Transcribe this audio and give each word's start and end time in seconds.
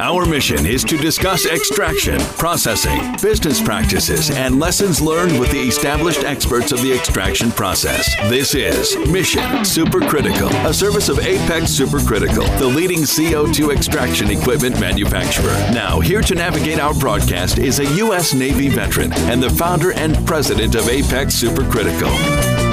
Our 0.00 0.26
mission 0.26 0.66
is 0.66 0.82
to 0.86 0.96
discuss 0.96 1.46
extraction, 1.46 2.18
processing, 2.36 3.12
business 3.22 3.62
practices, 3.62 4.28
and 4.28 4.58
lessons 4.58 5.00
learned 5.00 5.38
with 5.38 5.52
the 5.52 5.60
established 5.60 6.24
experts 6.24 6.72
of 6.72 6.82
the 6.82 6.92
extraction 6.92 7.52
process. 7.52 8.12
This 8.28 8.56
is 8.56 8.96
Mission 9.08 9.44
Supercritical, 9.62 10.50
a 10.68 10.74
service 10.74 11.08
of 11.08 11.20
Apex 11.20 11.66
Supercritical, 11.66 12.58
the 12.58 12.66
leading 12.66 13.02
CO2 13.02 13.72
extraction 13.72 14.32
equipment 14.32 14.80
manufacturer. 14.80 15.54
Now, 15.72 16.00
here 16.00 16.22
to 16.22 16.34
navigate 16.34 16.80
our 16.80 16.94
broadcast 16.94 17.58
is 17.58 17.78
a 17.78 17.96
U.S. 17.98 18.34
Navy 18.34 18.68
veteran 18.68 19.12
and 19.12 19.40
the 19.40 19.50
founder 19.50 19.92
and 19.92 20.26
president 20.26 20.74
of 20.74 20.88
Apex 20.88 21.40
Supercritical, 21.40 22.10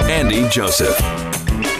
Andy 0.10 0.50
Joseph. 0.50 1.00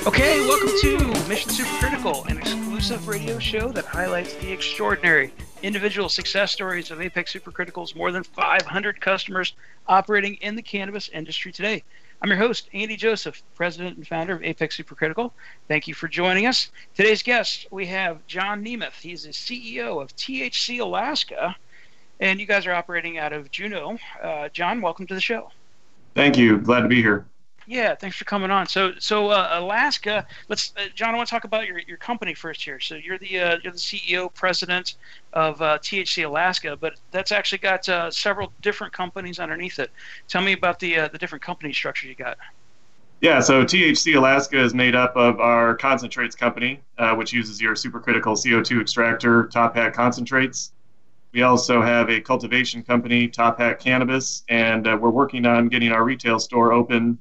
Okay, 0.06 0.40
welcome 0.42 0.70
to 0.82 1.28
Mission 1.28 1.50
Supercritical, 1.50 2.28
an 2.28 2.38
exclusive 2.82 3.08
radio 3.08 3.38
show 3.38 3.72
that 3.72 3.86
highlights 3.86 4.34
the 4.38 4.52
extraordinary 4.52 5.32
individual 5.62 6.10
success 6.10 6.52
stories 6.52 6.90
of 6.90 7.00
Apex 7.00 7.32
Supercritical's 7.32 7.94
more 7.94 8.12
than 8.12 8.24
500 8.24 9.00
customers 9.00 9.54
operating 9.88 10.34
in 10.38 10.56
the 10.56 10.64
cannabis 10.64 11.08
industry 11.10 11.52
today. 11.52 11.84
I'm 12.24 12.30
your 12.30 12.40
host, 12.40 12.70
Andy 12.74 12.96
Joseph, 12.96 13.44
president 13.54 13.98
and 13.98 14.08
founder 14.08 14.34
of 14.34 14.44
Apex 14.44 14.76
Supercritical. 14.76 15.30
Thank 15.68 15.88
you 15.88 15.94
for 15.94 16.08
joining 16.08 16.48
us. 16.48 16.72
Today's 16.96 17.22
guest, 17.22 17.68
we 17.70 17.86
have 17.86 18.26
John 18.26 18.66
Nemeth. 18.66 19.00
He's 19.00 19.26
the 19.26 19.30
CEO 19.30 20.02
of 20.02 20.16
THC 20.16 20.80
Alaska, 20.80 21.56
and 22.20 22.40
you 22.40 22.48
guys 22.48 22.66
are 22.66 22.74
operating 22.74 23.20
out 23.20 23.32
of 23.32 23.52
Juneau. 23.52 24.00
Uh, 24.24 24.50
John, 24.50 24.82
welcome 24.82 25.06
to 25.06 25.14
the 25.14 25.22
show. 25.22 25.52
Thank 26.16 26.36
you. 26.36 26.58
Glad 26.58 26.82
to 26.82 26.88
be 26.88 27.00
here. 27.00 27.28
Yeah, 27.72 27.96
thanks 27.96 28.18
for 28.18 28.26
coming 28.26 28.52
on. 28.52 28.68
So, 28.68 28.92
so 29.00 29.30
uh, 29.30 29.52
Alaska. 29.54 30.28
Let's, 30.50 30.74
uh, 30.76 30.88
John. 30.94 31.14
I 31.14 31.16
want 31.16 31.30
to 31.30 31.34
talk 31.34 31.46
about 31.46 31.68
your, 31.68 31.80
your 31.80 31.96
company 31.96 32.34
first 32.34 32.62
here. 32.62 32.82
So, 32.82 32.96
you're 32.96 33.18
the 33.18 33.40
uh, 33.40 33.58
you're 33.64 33.72
the 33.72 33.80
CEO, 33.80 34.32
president 34.34 34.96
of 35.32 35.62
uh, 35.62 35.78
THC 35.78 36.26
Alaska, 36.26 36.76
but 36.76 37.00
that's 37.12 37.32
actually 37.32 37.60
got 37.60 37.88
uh, 37.88 38.12
several 38.12 38.52
different 38.62 38.92
companies 38.92 39.40
underneath 39.40 39.80
it. 39.80 39.90
Tell 40.28 40.42
me 40.42 40.52
about 40.52 40.80
the 40.80 41.00
uh, 41.00 41.08
the 41.08 41.18
different 41.18 41.46
company 41.46 41.72
structure 41.72 42.10
you 42.10 42.16
got. 42.16 42.38
Yeah, 43.22 43.40
so 43.40 43.64
THC 43.64 44.18
Alaska 44.18 44.62
is 44.62 44.74
made 44.74 44.94
up 44.94 45.16
of 45.16 45.40
our 45.40 45.74
concentrates 45.78 46.36
company, 46.36 46.82
which 47.16 47.32
uses 47.32 47.62
your 47.62 47.76
supercritical 47.76 48.36
CO2 48.36 48.82
extractor, 48.82 49.48
Top 49.48 49.78
Hat 49.78 49.94
Concentrates. 49.94 50.74
We 51.32 51.44
also 51.44 51.82
have 51.82 52.10
a 52.10 52.20
cultivation 52.20 52.84
company, 52.84 53.30
Top 53.30 53.60
Hat 53.60 53.80
Cannabis, 53.80 54.44
and 54.50 54.86
we're 54.86 55.10
working 55.10 55.46
on 55.46 55.70
getting 55.70 55.94
our 55.94 56.04
retail 56.04 56.38
store 56.38 56.74
open 56.74 57.18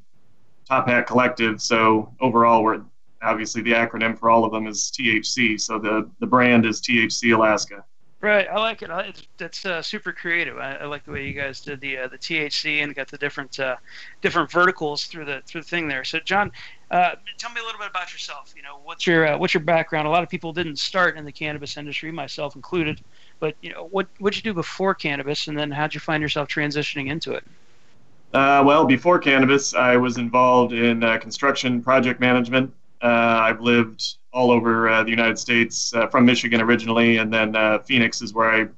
Top 0.70 0.86
Hat 0.86 1.06
Collective. 1.06 1.60
So 1.60 2.14
overall, 2.20 2.62
we're 2.62 2.82
obviously 3.22 3.60
the 3.60 3.72
acronym 3.72 4.16
for 4.16 4.30
all 4.30 4.44
of 4.44 4.52
them 4.52 4.68
is 4.68 4.92
THC. 4.96 5.60
So 5.60 5.80
the 5.80 6.08
the 6.20 6.26
brand 6.26 6.64
is 6.64 6.80
THC 6.80 7.34
Alaska. 7.34 7.84
Right, 8.22 8.46
I 8.48 8.58
like 8.58 8.82
it. 8.82 8.90
It's, 8.90 9.22
it's 9.38 9.64
uh, 9.64 9.80
super 9.80 10.12
creative. 10.12 10.58
I, 10.58 10.74
I, 10.74 10.84
like 10.84 11.06
the 11.06 11.10
way 11.10 11.26
you 11.26 11.32
guys 11.32 11.62
did 11.62 11.80
the 11.80 11.96
uh, 11.98 12.08
the 12.08 12.18
THC 12.18 12.84
and 12.84 12.94
got 12.94 13.08
the 13.08 13.16
different 13.16 13.58
uh, 13.58 13.76
different 14.20 14.50
verticals 14.50 15.06
through 15.06 15.24
the 15.24 15.42
through 15.46 15.62
the 15.62 15.66
thing 15.66 15.88
there. 15.88 16.04
So, 16.04 16.20
John, 16.20 16.52
uh, 16.90 17.14
tell 17.38 17.50
me 17.50 17.60
a 17.60 17.64
little 17.64 17.80
bit 17.80 17.88
about 17.88 18.12
yourself. 18.12 18.52
You 18.54 18.62
know, 18.62 18.78
what's 18.84 19.06
your 19.06 19.26
uh, 19.26 19.38
what's 19.38 19.54
your 19.54 19.62
background? 19.62 20.06
A 20.06 20.10
lot 20.10 20.22
of 20.22 20.28
people 20.28 20.52
didn't 20.52 20.78
start 20.78 21.16
in 21.16 21.24
the 21.24 21.32
cannabis 21.32 21.78
industry, 21.78 22.12
myself 22.12 22.54
included. 22.54 23.00
But 23.40 23.56
you 23.62 23.72
know, 23.72 23.88
what 23.90 24.06
what'd 24.18 24.36
you 24.36 24.42
do 24.42 24.54
before 24.54 24.94
cannabis, 24.94 25.48
and 25.48 25.58
then 25.58 25.70
how'd 25.70 25.94
you 25.94 26.00
find 26.00 26.22
yourself 26.22 26.46
transitioning 26.46 27.08
into 27.08 27.32
it? 27.32 27.44
Uh, 28.32 28.62
well, 28.64 28.84
before 28.84 29.18
cannabis, 29.18 29.74
I 29.74 29.96
was 29.96 30.16
involved 30.16 30.72
in 30.72 31.02
uh, 31.02 31.18
construction 31.18 31.82
project 31.82 32.20
management. 32.20 32.72
Uh, 33.02 33.06
I've 33.06 33.60
lived 33.60 34.18
all 34.32 34.52
over 34.52 34.88
uh, 34.88 35.02
the 35.02 35.10
United 35.10 35.36
States, 35.36 35.92
uh, 35.94 36.06
from 36.06 36.26
Michigan 36.26 36.60
originally, 36.60 37.16
and 37.16 37.32
then 37.32 37.56
uh, 37.56 37.80
Phoenix 37.80 38.22
is 38.22 38.32
where 38.32 38.48
I 38.48 38.68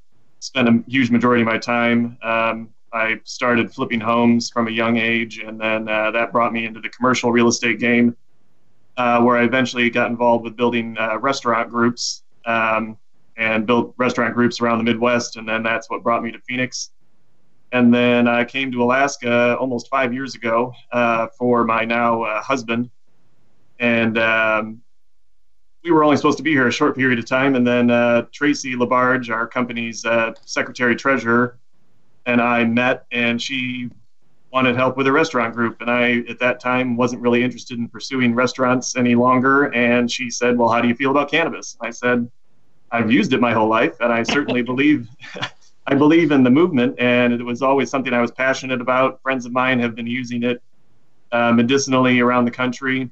spent 0.41 0.69
a 0.69 0.83
huge 0.89 1.11
majority 1.11 1.43
of 1.43 1.47
my 1.47 1.59
time. 1.59 2.17
Um, 2.23 2.71
I 2.95 3.21
started 3.25 3.73
flipping 3.73 4.01
homes 4.01 4.49
from 4.49 4.69
a 4.69 4.71
young 4.71 4.97
age, 4.97 5.39
and 5.39 5.61
then 5.61 5.85
that 5.87 6.33
brought 6.33 6.53
me 6.53 6.65
into 6.65 6.81
the 6.81 6.89
commercial 6.89 7.31
real 7.31 7.49
estate 7.49 7.79
game, 7.79 8.17
where 8.97 9.37
I 9.37 9.45
eventually 9.45 9.89
got 9.91 10.11
involved 10.11 10.45
with 10.45 10.57
building 10.57 10.97
restaurant 11.21 11.71
groups 11.71 12.23
um, 12.45 12.99
and 13.37 13.67
built 13.67 13.95
restaurant 13.97 14.35
groups 14.35 14.61
around 14.61 14.79
the 14.79 14.85
Midwest, 14.85 15.37
and 15.37 15.49
then 15.49 15.63
that's 15.63 15.89
what 15.89 16.03
brought 16.03 16.23
me 16.23 16.33
to 16.33 16.39
Phoenix. 16.41 16.91
And 17.73 17.93
then 17.93 18.29
I 18.29 18.45
came 18.45 18.71
to 18.73 18.83
Alaska 18.83 19.57
almost 19.57 19.89
five 19.89 20.13
years 20.13 20.35
ago 20.35 20.75
uh, 20.93 21.29
for 21.39 21.65
my 21.65 21.85
now 21.85 22.23
uh, 22.23 22.43
husband. 22.43 22.91
And 23.79 24.19
um, 24.19 24.83
we 25.83 25.91
were 25.91 26.05
only 26.05 26.17
supposed 26.17 26.37
to 26.37 26.45
be 26.45 26.53
here 26.53 26.69
a 26.69 26.73
short 26.73 26.95
period 26.95 27.19
of 27.19 27.25
time. 27.25 27.55
And 27.55 27.67
then 27.67 27.91
uh, 27.91 28.27
Tracy 28.31 28.75
LaBarge, 28.75 29.31
our 29.31 29.47
company's 29.47 30.05
uh, 30.05 30.35
secretary 30.45 30.95
treasurer, 30.95 31.59
and 32.27 32.41
I 32.41 32.65
met, 32.65 33.07
and 33.11 33.41
she 33.41 33.91
wanted 34.53 34.77
help 34.77 34.99
with 34.99 35.07
a 35.07 35.13
restaurant 35.13 35.55
group. 35.55 35.81
And 35.81 35.91
I, 35.91 36.19
at 36.29 36.39
that 36.41 36.61
time, 36.61 36.97
wasn't 36.97 37.23
really 37.23 37.43
interested 37.43 37.79
in 37.79 37.89
pursuing 37.89 38.35
restaurants 38.35 38.97
any 38.97 39.15
longer. 39.15 39.75
And 39.75 40.11
she 40.11 40.31
said, 40.31 40.59
Well, 40.59 40.69
how 40.69 40.81
do 40.83 40.89
you 40.89 40.95
feel 40.95 41.11
about 41.11 41.31
cannabis? 41.31 41.77
I 41.81 41.91
said, 41.91 42.31
I've 42.93 43.11
used 43.11 43.33
it 43.33 43.41
my 43.41 43.55
whole 43.55 43.69
life, 43.69 43.97
and 44.01 44.13
I 44.13 44.23
certainly 44.23 44.61
believe 44.61 45.09
I 45.87 45.95
believe 45.95 46.31
in 46.31 46.45
the 46.45 46.51
movement, 46.51 46.99
and 46.99 47.33
it 47.33 47.43
was 47.43 47.61
always 47.61 47.91
something 47.91 48.13
I 48.13 48.21
was 48.21 48.31
passionate 48.31 48.81
about. 48.81 49.21
Friends 49.23 49.47
of 49.47 49.53
mine 49.53 49.81
have 49.81 49.95
been 49.95 50.07
using 50.07 50.45
it 50.45 50.63
uh, 51.33 51.53
medicinally 51.53 52.21
around 52.21 52.45
the 52.45 52.51
country, 52.53 53.11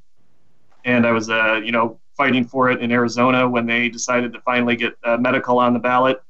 and 0.84 1.06
I 1.06 1.10
was, 1.10 1.30
uh, 1.30 1.60
you 1.64 1.72
know, 1.72 1.98
fighting 2.16 2.44
for 2.44 2.70
it 2.70 2.80
in 2.80 2.92
Arizona 2.92 3.48
when 3.48 3.66
they 3.66 3.88
decided 3.88 4.32
to 4.34 4.40
finally 4.42 4.76
get 4.76 4.94
uh, 5.04 5.16
medical 5.16 5.58
on 5.58 5.72
the 5.72 5.78
ballot. 5.78 6.22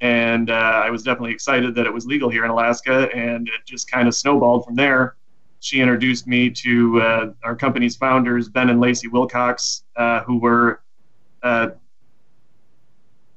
And 0.00 0.50
uh, 0.50 0.54
I 0.84 0.90
was 0.90 1.04
definitely 1.04 1.32
excited 1.32 1.76
that 1.76 1.86
it 1.86 1.92
was 1.92 2.06
legal 2.06 2.28
here 2.28 2.44
in 2.44 2.50
Alaska, 2.50 3.08
and 3.14 3.46
it 3.46 3.64
just 3.64 3.88
kind 3.88 4.08
of 4.08 4.16
snowballed 4.16 4.64
from 4.64 4.74
there. 4.74 5.16
She 5.60 5.80
introduced 5.80 6.26
me 6.26 6.50
to 6.50 7.00
uh, 7.00 7.32
our 7.44 7.54
company's 7.54 7.94
founders, 7.94 8.48
Ben 8.48 8.68
and 8.68 8.80
Lacy 8.80 9.06
Wilcox, 9.06 9.84
uh, 9.94 10.22
who 10.24 10.38
were 10.38 10.80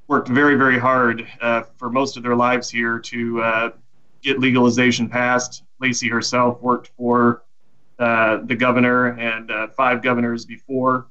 worked 0.08 0.28
very, 0.28 0.56
very 0.56 0.78
hard 0.78 1.28
uh, 1.42 1.64
for 1.78 1.90
most 1.90 2.18
of 2.18 2.24
their 2.24 2.36
lives 2.36 2.70
here 2.70 3.00
to 3.00 3.42
uh, 3.42 3.70
get 4.22 4.40
legalization 4.40 5.10
passed. 5.10 5.64
Lacy 5.80 6.08
herself 6.08 6.62
worked 6.62 6.92
for 6.98 7.44
uh, 7.98 8.40
the 8.44 8.56
governor 8.56 9.18
and 9.18 9.50
uh, 9.50 9.68
five 9.70 10.02
governors 10.02 10.46
before, 10.46 11.08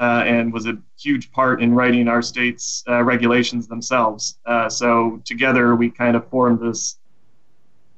uh, 0.00 0.24
and 0.26 0.52
was 0.52 0.66
a 0.66 0.76
huge 0.98 1.30
part 1.32 1.62
in 1.62 1.72
writing 1.72 2.08
our 2.08 2.22
state's 2.22 2.82
uh, 2.88 3.02
regulations 3.02 3.66
themselves. 3.66 4.38
so 4.68 5.20
together, 5.24 5.76
we 5.76 5.90
kind 5.90 6.16
of 6.16 6.28
formed 6.28 6.60
this 6.60 6.98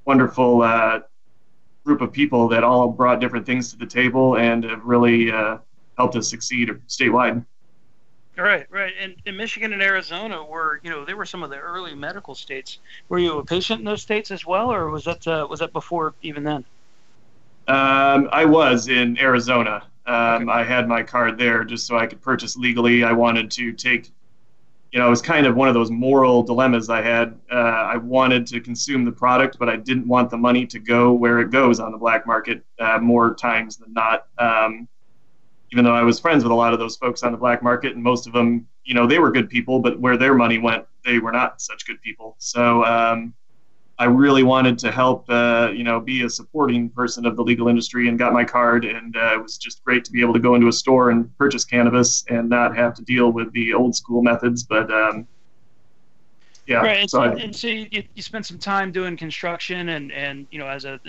wonderful 0.05 0.59
group 1.85 2.01
of 2.01 2.13
people 2.13 2.49
that 2.49 2.63
all 2.63 2.89
brought 2.89 3.21
different 3.21 3.47
things 3.47 3.71
to 3.71 3.79
the 3.79 3.87
table 3.87 4.37
and 4.37 4.65
have 4.65 4.85
really 4.85 5.31
helped 5.97 6.15
us 6.15 6.29
succeed 6.29 6.69
statewide. 6.89 7.45
Right, 8.37 8.67
right. 8.71 8.93
And 9.01 9.15
in 9.25 9.37
Michigan 9.37 9.73
and 9.73 9.83
Arizona 9.83 10.45
were, 10.45 10.81
you 10.83 10.91
know, 10.91 11.05
they 11.07 11.15
were 11.15 11.25
some 11.25 11.43
of 11.43 11.49
the 11.49 11.57
early 11.57 11.95
medical 11.95 12.35
states. 12.35 12.81
Were 13.09 13.19
you 13.19 13.39
a 13.39 13.45
patient 13.45 13.79
in 13.79 13.85
those 13.87 14.03
states 14.03 14.31
as 14.31 14.45
well, 14.45 14.71
or 14.71 14.91
was 14.91 15.05
that 15.05 15.27
uh, 15.27 15.47
was 15.49 15.61
that 15.61 15.73
before 15.73 16.15
even 16.21 16.45
then? 16.45 16.65
Um, 17.67 18.29
I 18.31 18.45
was 18.45 18.89
in 18.89 19.19
Arizona. 19.19 19.85
Um, 20.07 20.49
okay. 20.49 20.61
I 20.61 20.63
had 20.63 20.87
my 20.87 21.03
card 21.03 21.39
there 21.39 21.65
just 21.65 21.87
so 21.87 21.97
I 21.97 22.07
could 22.07 22.21
purchase 22.21 22.57
legally. 22.57 23.03
I 23.03 23.13
wanted 23.13 23.51
to 23.53 23.73
take, 23.73 24.13
you 24.93 25.01
know, 25.01 25.07
it 25.07 25.11
was 25.11 25.23
kind 25.23 25.47
of 25.47 25.57
one 25.57 25.67
of 25.67 25.75
those 25.75 25.91
moral 25.91 26.43
dilemmas 26.43 26.91
I 26.91 27.03
had. 27.03 27.37
Uh, 27.51 27.55
I 27.55 27.97
wanted 27.97 28.47
to 28.49 28.61
consume 28.61 29.05
the 29.05 29.13
product, 29.13 29.59
but 29.59 29.69
I 29.69 29.77
didn't 29.77 30.07
want 30.07 30.31
the 30.31 30.37
money 30.37 30.67
to 30.67 30.79
go 30.79 31.13
where 31.13 31.41
it 31.41 31.51
goes 31.51 31.81
on 31.81 31.91
the 31.91 31.99
black 31.99 32.27
market 32.27 32.63
uh, 32.79 32.99
more 32.99 33.35
times 33.35 33.79
than 33.79 33.95
not. 33.95 34.27
Um, 34.39 34.87
even 35.73 35.85
though 35.85 35.95
I 35.95 36.03
was 36.03 36.21
friends 36.21 36.45
with 36.45 36.53
a 36.53 36.55
lot 36.55 36.73
of 36.73 36.79
those 36.79 36.97
folks 36.97 37.23
on 37.23 37.33
the 37.33 37.39
black 37.39 37.63
market, 37.63 37.95
and 37.95 38.03
most 38.03 38.27
of 38.27 38.33
them, 38.33 38.67
you 38.85 38.95
know, 38.95 39.07
they 39.07 39.19
were 39.19 39.31
good 39.31 39.49
people, 39.49 39.81
but 39.81 39.99
where 39.99 40.17
their 40.17 40.35
money 40.35 40.59
went, 40.59 40.85
they 41.05 41.19
were 41.19 41.33
not 41.33 41.61
such 41.61 41.87
good 41.87 42.01
people. 42.03 42.37
So 42.39 42.85
um, 42.85 43.35
I 43.99 44.05
really 44.05 44.43
wanted 44.43 44.79
to 44.81 44.93
help, 44.93 45.25
uh, 45.29 45.71
you 45.75 45.83
know, 45.83 46.01
be 46.01 46.23
a 46.23 46.31
supporting 46.31 46.91
person 46.91 47.27
of 47.27 47.37
the 47.37 47.43
legal 47.43 47.69
industry, 47.69 48.09
and 48.09 48.19
got 48.19 48.33
my 48.33 48.45
card, 48.45 48.85
and 48.85 49.17
uh, 49.17 49.35
it 49.35 49.43
was 49.43 49.57
just 49.57 49.83
great 49.85 50.05
to 50.05 50.13
be 50.13 50.21
able 50.21 50.35
to 50.35 50.41
go 50.41 50.55
into 50.55 50.69
a 50.69 50.73
store 50.73 51.11
and 51.11 51.37
purchase 51.39 51.65
cannabis 51.65 52.25
and 52.29 52.49
not 52.49 52.77
have 52.77 52.95
to 52.95 53.03
deal 53.03 53.33
with 53.33 53.53
the 53.53 53.73
old 53.73 53.97
school 53.97 54.23
methods. 54.23 54.63
But 54.63 54.93
um, 54.93 55.27
yeah, 56.67 56.79
right. 56.79 56.99
And 56.99 57.11
so, 57.11 57.23
I, 57.23 57.35
and 57.35 57.55
so 57.55 57.69
you, 57.69 58.03
you 58.15 58.23
spent 58.23 58.45
some 58.45 58.59
time 58.59 58.91
doing 58.91 59.17
construction, 59.17 59.91
and 59.91 60.11
and 60.13 60.47
you 60.51 60.59
know, 60.59 60.67
as 60.67 60.85
a 60.85 61.01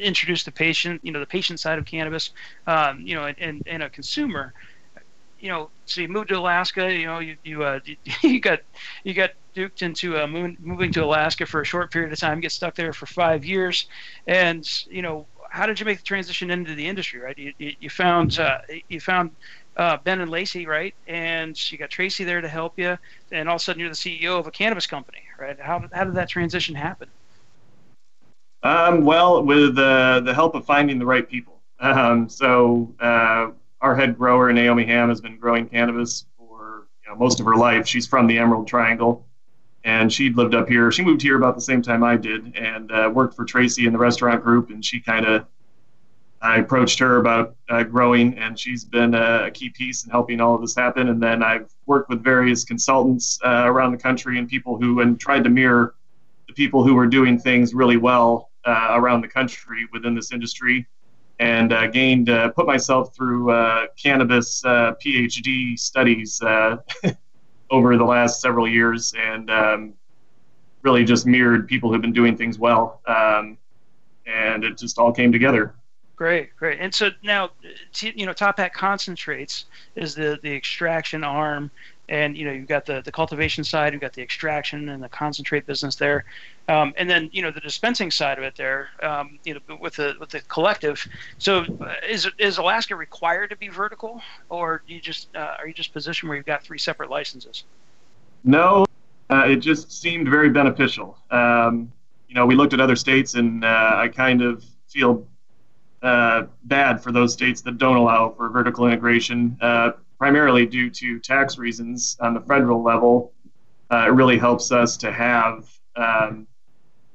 introduce 0.00 0.44
the 0.44 0.52
patient, 0.52 1.00
you 1.02 1.12
know, 1.12 1.20
the 1.20 1.26
patient 1.26 1.60
side 1.60 1.78
of 1.78 1.84
cannabis, 1.84 2.30
um, 2.66 3.00
you 3.00 3.14
know, 3.14 3.32
and, 3.38 3.62
and, 3.66 3.82
a 3.82 3.90
consumer, 3.90 4.52
you 5.38 5.48
know, 5.48 5.70
so 5.84 6.00
you 6.00 6.08
moved 6.08 6.28
to 6.28 6.38
Alaska, 6.38 6.92
you 6.92 7.06
know, 7.06 7.18
you 7.18 7.36
you, 7.42 7.62
uh, 7.62 7.80
you 8.22 8.40
got 8.40 8.60
you 9.04 9.14
got 9.14 9.30
duped 9.54 9.82
into 9.82 10.18
uh, 10.18 10.26
moving, 10.26 10.56
moving 10.60 10.92
to 10.92 11.04
Alaska 11.04 11.46
for 11.46 11.60
a 11.60 11.64
short 11.64 11.90
period 11.90 12.12
of 12.12 12.18
time, 12.18 12.40
get 12.40 12.52
stuck 12.52 12.74
there 12.74 12.92
for 12.92 13.06
five 13.06 13.44
years, 13.44 13.86
and 14.26 14.66
you 14.86 15.02
know, 15.02 15.26
how 15.50 15.66
did 15.66 15.80
you 15.80 15.86
make 15.86 15.98
the 15.98 16.04
transition 16.04 16.50
into 16.50 16.74
the 16.74 16.86
industry? 16.86 17.20
Right, 17.20 17.38
you, 17.38 17.52
you, 17.58 17.72
you 17.80 17.90
found 17.90 18.38
uh, 18.38 18.58
you 18.88 19.00
found 19.00 19.30
uh, 19.80 19.96
Ben 20.04 20.20
and 20.20 20.30
Lacy, 20.30 20.66
right? 20.66 20.94
And 21.08 21.72
you 21.72 21.78
got 21.78 21.88
Tracy 21.88 22.22
there 22.22 22.42
to 22.42 22.48
help 22.48 22.74
you, 22.76 22.98
and 23.32 23.48
all 23.48 23.56
of 23.56 23.60
a 23.62 23.64
sudden 23.64 23.80
you're 23.80 23.88
the 23.88 23.94
CEO 23.94 24.38
of 24.38 24.46
a 24.46 24.50
cannabis 24.50 24.86
company, 24.86 25.22
right? 25.38 25.58
How 25.58 25.82
how 25.92 26.04
did 26.04 26.14
that 26.14 26.28
transition 26.28 26.74
happen? 26.74 27.08
Um, 28.62 29.06
well, 29.06 29.42
with 29.42 29.78
uh, 29.78 30.20
the 30.20 30.34
help 30.34 30.54
of 30.54 30.66
finding 30.66 30.98
the 30.98 31.06
right 31.06 31.26
people. 31.26 31.62
Um, 31.80 32.28
so 32.28 32.94
uh, 33.00 33.52
our 33.80 33.96
head 33.96 34.18
grower 34.18 34.52
Naomi 34.52 34.84
Ham 34.84 35.08
has 35.08 35.22
been 35.22 35.38
growing 35.38 35.66
cannabis 35.66 36.26
for 36.36 36.86
you 37.02 37.10
know, 37.10 37.16
most 37.16 37.40
of 37.40 37.46
her 37.46 37.56
life. 37.56 37.86
She's 37.88 38.06
from 38.06 38.26
the 38.26 38.36
Emerald 38.36 38.68
Triangle, 38.68 39.26
and 39.84 40.12
she'd 40.12 40.36
lived 40.36 40.54
up 40.54 40.68
here. 40.68 40.92
She 40.92 41.02
moved 41.02 41.22
here 41.22 41.38
about 41.38 41.54
the 41.54 41.62
same 41.62 41.80
time 41.80 42.04
I 42.04 42.18
did, 42.18 42.54
and 42.54 42.92
uh, 42.92 43.10
worked 43.10 43.34
for 43.34 43.46
Tracy 43.46 43.86
in 43.86 43.94
the 43.94 43.98
restaurant 43.98 44.44
group. 44.44 44.68
And 44.68 44.84
she 44.84 45.00
kind 45.00 45.24
of 45.24 45.46
I 46.42 46.58
approached 46.58 46.98
her 47.00 47.18
about 47.18 47.54
uh, 47.68 47.82
growing, 47.82 48.38
and 48.38 48.58
she's 48.58 48.84
been 48.84 49.14
a 49.14 49.50
key 49.50 49.68
piece 49.68 50.04
in 50.04 50.10
helping 50.10 50.40
all 50.40 50.54
of 50.54 50.62
this 50.62 50.74
happen. 50.74 51.10
And 51.10 51.22
then 51.22 51.42
I've 51.42 51.70
worked 51.84 52.08
with 52.08 52.24
various 52.24 52.64
consultants 52.64 53.38
uh, 53.44 53.64
around 53.66 53.92
the 53.92 53.98
country 53.98 54.38
and 54.38 54.48
people 54.48 54.78
who 54.78 55.00
and 55.00 55.20
tried 55.20 55.44
to 55.44 55.50
mirror 55.50 55.94
the 56.48 56.54
people 56.54 56.82
who 56.82 56.94
were 56.94 57.06
doing 57.06 57.38
things 57.38 57.74
really 57.74 57.98
well 57.98 58.50
uh, 58.64 58.88
around 58.92 59.20
the 59.20 59.28
country 59.28 59.86
within 59.92 60.14
this 60.14 60.32
industry, 60.32 60.86
and 61.40 61.74
uh, 61.74 61.88
gained 61.88 62.30
uh, 62.30 62.48
put 62.50 62.66
myself 62.66 63.14
through 63.14 63.50
uh, 63.50 63.86
cannabis 64.02 64.62
PhD 64.62 65.78
studies 65.78 66.40
over 67.70 67.96
the 67.98 68.04
last 68.04 68.40
several 68.40 68.66
years, 68.66 69.12
and 69.16 69.50
um, 69.50 69.92
really 70.82 71.04
just 71.04 71.26
mirrored 71.26 71.68
people 71.68 71.92
who've 71.92 72.02
been 72.02 72.14
doing 72.14 72.34
things 72.34 72.58
well. 72.58 73.02
Um, 73.06 73.58
and 74.26 74.64
it 74.64 74.78
just 74.78 74.98
all 74.98 75.12
came 75.12 75.32
together. 75.32 75.74
Great, 76.20 76.54
great. 76.54 76.78
And 76.80 76.94
so 76.94 77.08
now, 77.22 77.48
you 78.02 78.26
know, 78.26 78.34
Top 78.34 78.58
Hat 78.58 78.74
concentrates 78.74 79.64
is 79.96 80.14
the 80.14 80.38
the 80.42 80.54
extraction 80.54 81.24
arm, 81.24 81.70
and 82.10 82.36
you 82.36 82.44
know 82.44 82.52
you've 82.52 82.68
got 82.68 82.84
the 82.84 83.00
the 83.00 83.10
cultivation 83.10 83.64
side, 83.64 83.94
you've 83.94 84.02
got 84.02 84.12
the 84.12 84.20
extraction 84.20 84.90
and 84.90 85.02
the 85.02 85.08
concentrate 85.08 85.64
business 85.64 85.96
there, 85.96 86.26
um, 86.68 86.92
and 86.98 87.08
then 87.08 87.30
you 87.32 87.40
know 87.40 87.50
the 87.50 87.60
dispensing 87.60 88.10
side 88.10 88.36
of 88.36 88.44
it 88.44 88.54
there, 88.54 88.90
um, 89.02 89.38
you 89.44 89.54
know, 89.54 89.78
with 89.80 89.96
the 89.96 90.14
with 90.20 90.28
the 90.28 90.42
collective. 90.42 91.02
So 91.38 91.64
uh, 91.80 91.94
is 92.06 92.28
is 92.36 92.58
Alaska 92.58 92.94
required 92.96 93.48
to 93.48 93.56
be 93.56 93.68
vertical, 93.68 94.20
or 94.50 94.82
you 94.86 95.00
just 95.00 95.34
uh, 95.34 95.56
are 95.58 95.66
you 95.66 95.72
just 95.72 95.94
positioned 95.94 96.28
where 96.28 96.36
you've 96.36 96.44
got 96.44 96.62
three 96.62 96.76
separate 96.76 97.08
licenses? 97.08 97.64
No, 98.44 98.84
uh, 99.30 99.44
it 99.46 99.56
just 99.56 99.90
seemed 99.90 100.28
very 100.28 100.50
beneficial. 100.50 101.16
Um, 101.30 101.90
you 102.28 102.34
know, 102.34 102.44
we 102.44 102.56
looked 102.56 102.74
at 102.74 102.80
other 102.80 102.96
states, 102.96 103.32
and 103.36 103.64
uh, 103.64 103.92
I 103.94 104.08
kind 104.08 104.42
of 104.42 104.62
feel 104.86 105.26
uh, 106.02 106.42
bad 106.64 107.02
for 107.02 107.12
those 107.12 107.32
states 107.32 107.60
that 107.62 107.78
don't 107.78 107.96
allow 107.96 108.30
for 108.30 108.48
vertical 108.48 108.86
integration, 108.86 109.56
uh, 109.60 109.92
primarily 110.18 110.66
due 110.66 110.90
to 110.90 111.18
tax 111.18 111.58
reasons 111.58 112.16
on 112.20 112.34
the 112.34 112.40
federal 112.40 112.82
level. 112.82 113.32
Uh, 113.90 114.06
it 114.06 114.12
really 114.12 114.38
helps 114.38 114.70
us 114.72 114.96
to 114.96 115.12
have 115.12 115.68
um, 115.96 116.46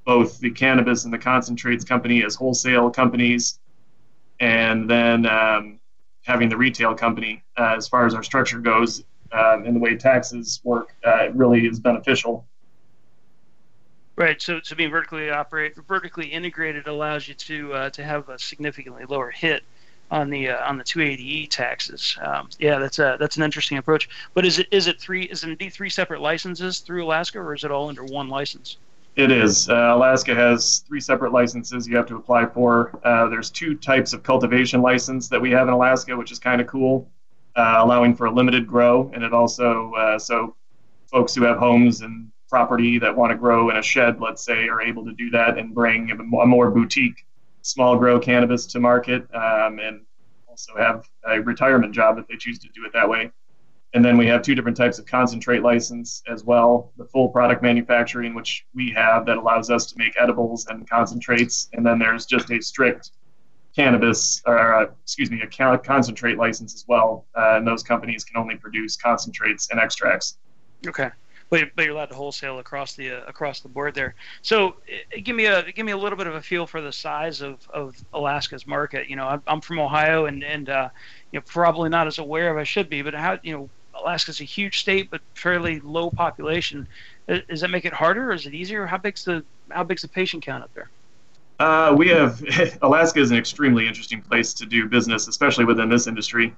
both 0.06 0.40
the 0.40 0.52
cannabis 0.52 1.06
and 1.06 1.14
the 1.14 1.18
concentrates 1.18 1.84
company 1.84 2.24
as 2.24 2.36
wholesale 2.36 2.90
companies, 2.90 3.60
and 4.40 4.90
then 4.90 5.26
um, 5.26 5.80
having 6.24 6.50
the 6.50 6.58
retail 6.58 6.94
company 6.94 7.44
uh, 7.58 7.76
as 7.78 7.88
far 7.88 8.06
as 8.06 8.14
our 8.14 8.24
structure 8.24 8.60
goes 8.60 9.04
um, 9.32 9.66
and 9.66 9.76
the 9.76 9.80
way 9.80 9.96
taxes 9.96 10.62
work. 10.64 10.96
Uh, 11.06 11.26
it 11.26 11.36
really 11.36 11.66
is 11.66 11.80
beneficial. 11.80 12.48
Right. 14.18 14.42
So, 14.42 14.62
so 14.64 14.76
being 14.76 14.92
vertically 14.92 15.30
operate, 15.30 15.76
vertically 15.88 16.28
integrated 16.28 16.88
allows 16.88 17.28
you 17.28 17.34
to 17.34 17.74
uh, 17.74 17.90
to 17.92 18.04
have 18.04 18.30
a 18.30 18.40
significantly 18.40 19.04
lower 19.10 19.30
hit 19.30 19.64
on 20.12 20.30
the 20.30 20.50
uh, 20.50 20.68
on 20.68 20.78
the 20.78 20.84
280e 20.84 21.50
taxes. 21.50 22.18
Um, 22.22 22.50
yeah, 22.60 22.80
that's 22.80 23.00
a 23.00 23.18
that's 23.20 23.36
an 23.38 23.44
interesting 23.44 23.78
approach. 23.78 24.10
But 24.34 24.46
is 24.46 24.60
it 24.60 24.68
is 24.72 24.88
it 24.88 25.00
three 25.00 25.24
is 25.24 25.44
it 25.44 25.50
indeed 25.50 25.74
three 25.74 25.90
separate 25.90 26.22
licenses 26.22 26.80
through 26.80 27.04
Alaska, 27.04 27.40
or 27.40 27.54
is 27.54 27.64
it 27.64 27.72
all 27.72 27.90
under 27.90 28.06
one 28.06 28.30
license? 28.30 28.78
It 29.16 29.32
is. 29.32 29.70
Uh, 29.70 29.94
Alaska 29.96 30.36
has 30.36 30.84
three 30.88 31.00
separate 31.00 31.32
licenses 31.32 31.88
you 31.88 31.96
have 31.96 32.06
to 32.08 32.18
apply 32.18 32.48
for. 32.48 33.00
Uh, 33.06 33.30
there's 33.30 33.50
two 33.50 33.76
types 33.76 34.12
of 34.12 34.24
cultivation 34.24 34.82
license 34.82 35.30
that 35.30 35.42
we 35.42 35.52
have 35.52 35.70
in 35.70 35.74
Alaska, 35.74 36.16
which 36.18 36.34
is 36.34 36.40
kind 36.40 36.60
of 36.60 36.68
cool, 36.68 37.10
uh, 37.56 37.76
allowing 37.78 38.14
for 38.14 38.26
a 38.26 38.32
limited 38.32 38.68
grow, 38.68 39.10
and 39.14 39.24
it 39.24 39.34
also 39.34 39.94
uh, 39.94 40.20
so 40.20 40.56
folks 41.10 41.34
who 41.34 41.44
have 41.44 41.58
homes 41.58 42.02
and 42.02 42.30
property 42.56 42.98
that 42.98 43.14
want 43.14 43.32
to 43.32 43.36
grow 43.36 43.70
in 43.70 43.76
a 43.76 43.82
shed, 43.82 44.22
let's 44.22 44.46
say, 44.46 44.70
are 44.70 44.82
able 44.82 45.04
to 45.04 45.12
do 45.12 45.30
that 45.30 45.58
and 45.58 45.76
bring 45.76 46.10
a 46.12 46.46
more 46.46 46.72
boutique 46.72 47.26
small 47.64 47.98
grow 47.98 48.18
cannabis 48.18 48.66
to 48.66 48.80
market 48.80 49.24
um, 49.34 49.78
and 49.80 50.00
also 50.48 50.72
have 50.78 51.06
a 51.28 51.42
retirement 51.42 51.94
job 51.94 52.18
if 52.18 52.26
they 52.30 52.38
choose 52.38 52.58
to 52.58 52.70
do 52.70 52.86
it 52.86 52.94
that 52.94 53.10
way. 53.10 53.30
And 53.94 54.06
then 54.06 54.18
we 54.18 54.26
have 54.28 54.42
two 54.42 54.56
different 54.56 54.78
types 54.78 55.00
of 55.00 55.06
concentrate 55.06 55.64
license 55.64 56.24
as 56.30 56.46
well 56.46 56.94
the 56.96 57.04
full 57.04 57.28
product 57.28 57.62
manufacturing, 57.62 58.34
which 58.34 58.66
we 58.74 58.90
have 58.92 59.26
that 59.26 59.36
allows 59.36 59.70
us 59.70 59.88
to 59.88 59.98
make 59.98 60.14
edibles 60.18 60.66
and 60.68 60.90
concentrates. 60.90 61.68
And 61.74 61.86
then 61.86 62.00
there's 62.00 62.26
just 62.26 62.50
a 62.52 62.62
strict 62.62 63.12
cannabis, 63.76 64.42
or 64.46 64.76
uh, 64.76 64.86
excuse 65.04 65.30
me, 65.30 65.42
a 65.42 65.78
concentrate 65.78 66.38
license 66.38 66.74
as 66.74 66.86
well. 66.88 67.26
Uh, 67.36 67.58
and 67.58 67.68
those 67.68 67.84
companies 67.84 68.24
can 68.24 68.38
only 68.38 68.56
produce 68.56 68.96
concentrates 68.96 69.70
and 69.72 69.78
extracts. 69.78 70.38
Okay 70.88 71.10
but, 71.50 71.70
you're 71.78 71.92
allowed 71.92 72.08
to 72.08 72.16
wholesale 72.16 72.60
across 72.60 72.96
the 72.96 73.12
uh, 73.12 73.26
across 73.28 73.60
the 73.60 73.70
board 73.70 73.96
there. 73.96 74.16
So 74.42 74.70
uh, 74.70 75.20
give 75.24 75.36
me 75.36 75.46
a 75.46 75.72
give 75.72 75.86
me 75.86 75.92
a 75.92 75.98
little 75.98 76.18
bit 76.18 76.28
of 76.28 76.36
a 76.36 76.42
feel 76.42 76.66
for 76.66 76.82
the 76.82 76.92
size 76.92 77.42
of, 77.42 77.68
of 77.70 77.96
Alaska's 78.14 78.66
market. 78.66 79.10
You 79.10 79.16
know, 79.16 79.28
I'm, 79.28 79.42
I'm 79.48 79.62
from 79.62 79.80
Ohio 79.80 80.26
and 80.26 80.44
and 80.44 80.70
uh, 80.70 80.90
you 81.32 81.40
know 81.40 81.44
probably 81.46 81.90
not 81.90 82.08
as 82.08 82.18
aware 82.18 82.50
of 82.52 82.58
I 82.58 82.64
should 82.64 82.90
be, 82.90 83.02
but 83.02 83.14
how 83.14 83.40
you 83.44 83.54
know 83.54 83.70
Alaska's 83.94 84.42
a 84.42 84.44
huge 84.44 84.80
state 84.80 85.10
but 85.10 85.22
fairly 85.36 85.80
low 85.82 86.10
population. 86.10 86.88
Does 87.28 87.62
that 87.62 87.70
make 87.70 87.86
it 87.86 87.94
harder, 87.94 88.32
or 88.32 88.34
is 88.34 88.46
it 88.46 88.54
easier? 88.54 88.86
How 88.86 88.98
big's 88.98 89.24
the 89.24 89.44
how 89.70 89.84
big's 89.84 90.02
the 90.02 90.08
patient 90.08 90.44
count 90.44 90.64
up 90.64 90.74
there? 90.74 90.90
Uh, 91.60 91.96
we 91.98 92.10
have 92.10 92.44
Alaska 92.82 93.20
is 93.20 93.32
an 93.32 93.38
extremely 93.38 93.88
interesting 93.88 94.22
place 94.22 94.54
to 94.56 94.66
do 94.66 94.88
business, 94.88 95.28
especially 95.28 95.66
within 95.66 95.90
this 95.90 96.08
industry. 96.08 96.54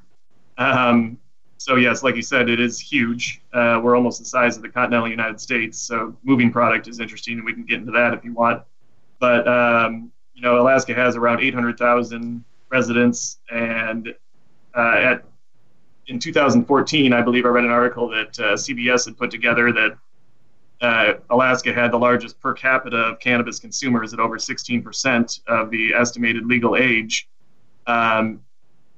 Um, 0.57 1.17
so 1.57 1.75
yes, 1.75 2.03
like 2.03 2.15
you 2.15 2.21
said, 2.21 2.49
it 2.49 2.59
is 2.59 2.79
huge. 2.79 3.41
Uh, 3.51 3.79
we're 3.83 3.95
almost 3.95 4.19
the 4.19 4.25
size 4.25 4.55
of 4.57 4.63
the 4.63 4.69
continental 4.69 5.09
United 5.09 5.39
States. 5.41 5.79
So 5.79 6.15
moving 6.23 6.51
product 6.51 6.87
is 6.87 6.99
interesting, 6.99 7.37
and 7.37 7.45
we 7.45 7.53
can 7.53 7.65
get 7.65 7.79
into 7.79 7.91
that 7.93 8.13
if 8.13 8.23
you 8.23 8.33
want. 8.33 8.63
But 9.19 9.47
um, 9.47 10.11
you 10.33 10.41
know, 10.41 10.61
Alaska 10.61 10.93
has 10.93 11.15
around 11.15 11.41
800,000 11.41 12.43
residents, 12.69 13.39
and 13.49 14.13
uh, 14.75 14.95
at 14.95 15.23
in 16.07 16.19
2014, 16.19 17.11
I 17.11 17.21
believe 17.21 17.45
I 17.45 17.49
read 17.49 17.65
an 17.65 17.71
article 17.71 18.07
that 18.09 18.39
uh, 18.39 18.43
CBS 18.53 19.05
had 19.05 19.17
put 19.17 19.29
together 19.29 19.73
that 19.73 19.97
uh, 20.79 21.13
Alaska 21.29 21.73
had 21.73 21.91
the 21.91 21.97
largest 21.97 22.39
per 22.39 22.53
capita 22.53 22.97
of 22.97 23.19
cannabis 23.19 23.59
consumers 23.59 24.13
at 24.13 24.19
over 24.19 24.37
16% 24.37 25.39
of 25.47 25.69
the 25.69 25.93
estimated 25.93 26.45
legal 26.45 26.75
age. 26.75 27.27
Um, 27.87 28.41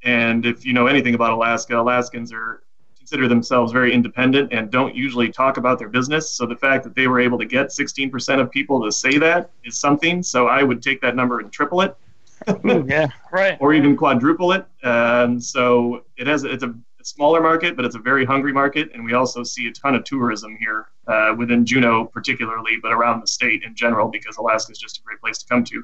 and 0.03 0.45
if 0.45 0.65
you 0.65 0.73
know 0.73 0.87
anything 0.87 1.15
about 1.15 1.31
Alaska, 1.31 1.79
Alaskans 1.79 2.31
are 2.31 2.63
consider 3.09 3.27
themselves 3.27 3.71
very 3.71 3.91
independent 3.91 4.53
and 4.53 4.69
don't 4.69 4.95
usually 4.95 5.31
talk 5.31 5.57
about 5.57 5.79
their 5.79 5.89
business. 5.89 6.29
So 6.29 6.45
the 6.45 6.55
fact 6.55 6.83
that 6.83 6.93
they 6.93 7.07
were 7.07 7.19
able 7.19 7.39
to 7.39 7.45
get 7.45 7.69
16% 7.69 8.39
of 8.39 8.51
people 8.51 8.83
to 8.85 8.91
say 8.91 9.17
that 9.17 9.49
is 9.63 9.79
something. 9.79 10.21
So 10.21 10.45
I 10.45 10.61
would 10.61 10.83
take 10.83 11.01
that 11.01 11.15
number 11.15 11.39
and 11.39 11.51
triple 11.51 11.81
it. 11.81 11.97
yeah, 12.87 13.07
right. 13.31 13.57
or 13.59 13.73
even 13.73 13.97
quadruple 13.97 14.51
it. 14.51 14.63
Um, 14.83 15.39
so 15.41 16.05
it 16.17 16.27
has 16.27 16.43
it's 16.43 16.63
a, 16.63 16.69
a, 16.69 17.03
smaller 17.03 17.41
market, 17.41 17.75
but 17.75 17.83
it's 17.83 17.95
a 17.95 17.99
very 17.99 18.25
hungry 18.25 18.53
market, 18.53 18.91
and 18.93 19.03
we 19.03 19.13
also 19.13 19.43
see 19.43 19.67
a 19.67 19.71
ton 19.71 19.95
of 19.95 20.03
tourism 20.03 20.55
here 20.59 20.89
uh, 21.07 21.33
within 21.35 21.65
Juneau, 21.65 22.05
particularly, 22.05 22.77
but 22.81 22.91
around 22.91 23.21
the 23.21 23.27
state 23.27 23.63
in 23.63 23.75
general, 23.75 24.07
because 24.07 24.37
Alaska 24.37 24.71
is 24.71 24.77
just 24.77 24.99
a 24.99 25.01
great 25.01 25.19
place 25.19 25.39
to 25.39 25.47
come 25.47 25.63
to. 25.65 25.83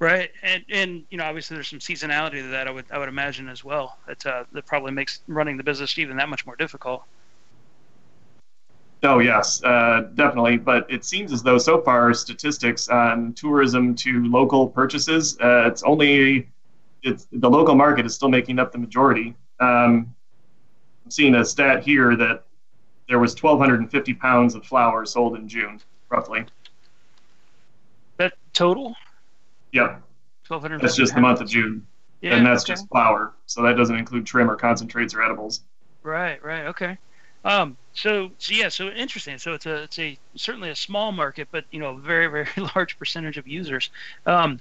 Right, 0.00 0.30
and 0.42 0.64
and 0.70 1.04
you 1.10 1.18
know 1.18 1.24
obviously 1.24 1.54
there's 1.56 1.68
some 1.68 1.78
seasonality 1.78 2.42
to 2.42 2.48
that. 2.48 2.66
I 2.66 2.70
would 2.70 2.86
I 2.90 2.98
would 2.98 3.08
imagine 3.08 3.48
as 3.48 3.64
well 3.64 3.98
that 4.06 4.26
uh, 4.26 4.44
that 4.52 4.66
probably 4.66 4.92
makes 4.92 5.20
running 5.28 5.56
the 5.56 5.62
business 5.62 5.96
even 5.98 6.16
that 6.16 6.28
much 6.28 6.44
more 6.46 6.56
difficult. 6.56 7.04
Oh 9.04 9.20
yes, 9.20 9.62
uh, 9.62 10.08
definitely. 10.14 10.56
But 10.56 10.90
it 10.90 11.04
seems 11.04 11.32
as 11.32 11.42
though 11.42 11.58
so 11.58 11.80
far 11.80 12.12
statistics 12.12 12.88
on 12.88 13.34
tourism 13.34 13.94
to 13.96 14.24
local 14.24 14.66
purchases, 14.66 15.38
uh, 15.40 15.68
it's 15.68 15.82
only 15.84 16.48
it's 17.02 17.28
the 17.30 17.48
local 17.48 17.74
market 17.74 18.04
is 18.04 18.14
still 18.14 18.30
making 18.30 18.58
up 18.58 18.72
the 18.72 18.78
majority. 18.78 19.34
Um, 19.60 20.14
I'm 21.04 21.10
seeing 21.10 21.36
a 21.36 21.44
stat 21.44 21.84
here 21.84 22.16
that 22.16 22.44
there 23.08 23.18
was 23.18 23.40
1,250 23.40 24.14
pounds 24.14 24.54
of 24.54 24.64
flower 24.64 25.04
sold 25.04 25.36
in 25.36 25.46
June, 25.46 25.80
roughly. 26.08 26.46
That 28.16 28.32
total? 28.54 28.96
Yep. 29.74 30.02
That's 30.80 30.96
just 30.96 31.14
the 31.14 31.20
month 31.20 31.40
of 31.40 31.48
June. 31.48 31.86
Yeah, 32.20 32.36
and 32.36 32.46
that's 32.46 32.64
okay. 32.64 32.72
just 32.72 32.88
flower. 32.88 33.34
So 33.46 33.62
that 33.62 33.76
doesn't 33.76 33.96
include 33.96 34.26
trim 34.26 34.50
or 34.50 34.56
concentrates 34.56 35.14
or 35.14 35.22
edibles. 35.22 35.62
Right, 36.02 36.42
right, 36.44 36.66
okay. 36.66 36.98
Um, 37.44 37.78
so, 37.94 38.30
so 38.38 38.54
yeah, 38.54 38.68
so 38.68 38.88
interesting. 38.88 39.38
So 39.38 39.52
it's 39.54 39.66
a 39.66 39.82
it's 39.84 39.98
a 39.98 40.18
certainly 40.36 40.70
a 40.70 40.76
small 40.76 41.12
market, 41.12 41.48
but 41.52 41.64
you 41.70 41.80
know, 41.80 41.96
a 41.96 42.00
very 42.00 42.26
very 42.28 42.48
large 42.76 42.98
percentage 42.98 43.36
of 43.38 43.46
users. 43.46 43.90
Um, 44.26 44.60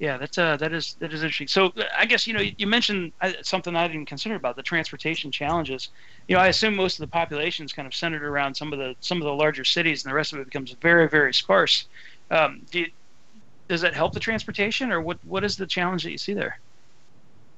Yeah, 0.00 0.18
that's 0.18 0.38
uh, 0.38 0.56
that 0.58 0.72
is 0.74 0.96
that 1.00 1.12
is 1.14 1.22
interesting. 1.22 1.48
So 1.48 1.72
I 1.96 2.06
guess 2.06 2.26
you 2.26 2.34
know 2.34 2.42
you 2.42 2.66
mentioned 2.66 3.12
uh, 3.22 3.32
something 3.42 3.76
I 3.76 3.88
didn't 3.88 4.06
consider 4.08 4.36
about 4.36 4.56
the 4.56 4.62
transportation 4.62 5.32
challenges. 5.32 5.90
You 6.28 6.36
know, 6.36 6.42
I 6.42 6.48
assume 6.48 6.76
most 6.76 7.00
of 7.00 7.04
the 7.04 7.10
population 7.12 7.64
is 7.64 7.72
kind 7.72 7.86
of 7.86 7.94
centered 7.94 8.24
around 8.24 8.56
some 8.56 8.72
of 8.74 8.78
the 8.80 8.96
some 9.00 9.18
of 9.18 9.24
the 9.24 9.32
larger 9.32 9.64
cities, 9.64 10.04
and 10.04 10.10
the 10.10 10.16
rest 10.16 10.34
of 10.34 10.40
it 10.40 10.46
becomes 10.46 10.72
very 10.82 11.08
very 11.08 11.34
sparse. 11.34 11.88
Um, 12.30 12.66
do 12.70 12.80
you, 12.80 12.86
does 13.68 13.80
that 13.80 13.94
help 13.94 14.12
the 14.12 14.20
transportation, 14.20 14.92
or 14.92 15.00
what 15.00 15.18
what 15.24 15.44
is 15.44 15.56
the 15.56 15.66
challenge 15.66 16.02
that 16.04 16.10
you 16.10 16.18
see 16.18 16.34
there? 16.34 16.58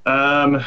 Um, 0.04 0.64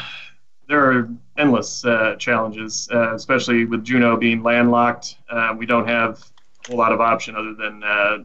there 0.68 0.90
are 0.90 1.08
endless 1.38 1.84
uh, 1.84 2.14
challenges, 2.16 2.88
uh, 2.92 3.14
especially 3.14 3.64
with 3.64 3.84
Juneau 3.84 4.16
being 4.16 4.42
landlocked. 4.42 5.16
Uh, 5.28 5.54
we 5.56 5.66
don't 5.66 5.88
have 5.88 6.22
a 6.64 6.68
whole 6.68 6.78
lot 6.78 6.92
of 6.92 7.00
option 7.00 7.34
other 7.34 7.54
than 7.54 7.82
uh, 7.82 8.18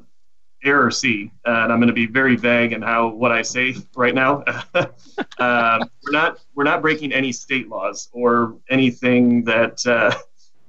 air 0.63 0.83
or 0.85 0.91
sea, 0.91 1.31
and 1.45 1.71
I'm 1.71 1.79
going 1.79 1.87
to 1.87 1.93
be 1.93 2.05
very 2.05 2.35
vague 2.35 2.73
in 2.73 2.81
how 2.81 3.07
what 3.07 3.31
I 3.31 3.41
say 3.41 3.75
right 3.95 4.13
now. 4.13 4.43
um, 4.75 5.89
we're 6.03 6.11
not 6.11 6.39
we're 6.53 6.63
not 6.63 6.81
breaking 6.81 7.13
any 7.13 7.31
state 7.31 7.69
laws 7.69 8.09
or 8.11 8.57
anything 8.69 9.43
that 9.45 9.85
uh, 9.85 10.15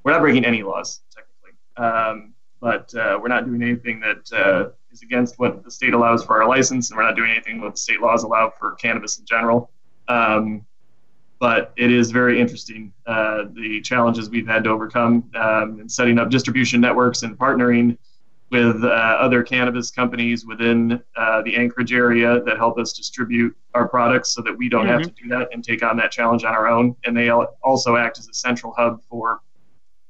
we're 0.04 0.12
not 0.12 0.20
breaking 0.20 0.44
any 0.44 0.62
laws 0.62 1.00
technically, 1.14 1.58
um, 1.76 2.34
but 2.60 2.94
uh, 2.94 3.18
we're 3.20 3.28
not 3.28 3.46
doing 3.46 3.62
anything 3.62 4.00
that 4.00 4.32
uh, 4.32 4.70
is 4.96 5.02
against 5.02 5.38
what 5.38 5.62
the 5.62 5.70
state 5.70 5.94
allows 5.94 6.24
for 6.24 6.40
our 6.42 6.48
license, 6.48 6.90
and 6.90 6.96
we're 6.96 7.04
not 7.04 7.16
doing 7.16 7.30
anything 7.30 7.60
what 7.60 7.72
the 7.72 7.80
state 7.80 8.00
laws 8.00 8.24
allow 8.24 8.52
for 8.58 8.72
cannabis 8.72 9.18
in 9.18 9.26
general. 9.26 9.70
Um, 10.08 10.64
but 11.38 11.74
it 11.76 11.92
is 11.92 12.10
very 12.10 12.40
interesting 12.40 12.92
uh, 13.06 13.44
the 13.52 13.82
challenges 13.82 14.30
we've 14.30 14.46
had 14.46 14.64
to 14.64 14.70
overcome 14.70 15.30
um, 15.34 15.80
in 15.80 15.88
setting 15.88 16.18
up 16.18 16.30
distribution 16.30 16.80
networks 16.80 17.22
and 17.24 17.38
partnering 17.38 17.98
with 18.50 18.82
uh, 18.84 18.86
other 18.86 19.42
cannabis 19.42 19.90
companies 19.90 20.46
within 20.46 21.02
uh, 21.16 21.42
the 21.42 21.54
Anchorage 21.54 21.92
area 21.92 22.40
that 22.44 22.56
help 22.56 22.78
us 22.78 22.92
distribute 22.94 23.54
our 23.74 23.86
products 23.86 24.32
so 24.32 24.40
that 24.40 24.56
we 24.56 24.68
don't 24.68 24.86
mm-hmm. 24.86 24.98
have 24.98 25.02
to 25.02 25.22
do 25.22 25.28
that 25.28 25.48
and 25.52 25.62
take 25.62 25.82
on 25.82 25.96
that 25.98 26.10
challenge 26.10 26.44
on 26.44 26.54
our 26.54 26.68
own. 26.68 26.96
And 27.04 27.14
they 27.14 27.28
also 27.28 27.96
act 27.96 28.18
as 28.18 28.28
a 28.28 28.34
central 28.34 28.72
hub 28.78 29.02
for 29.10 29.40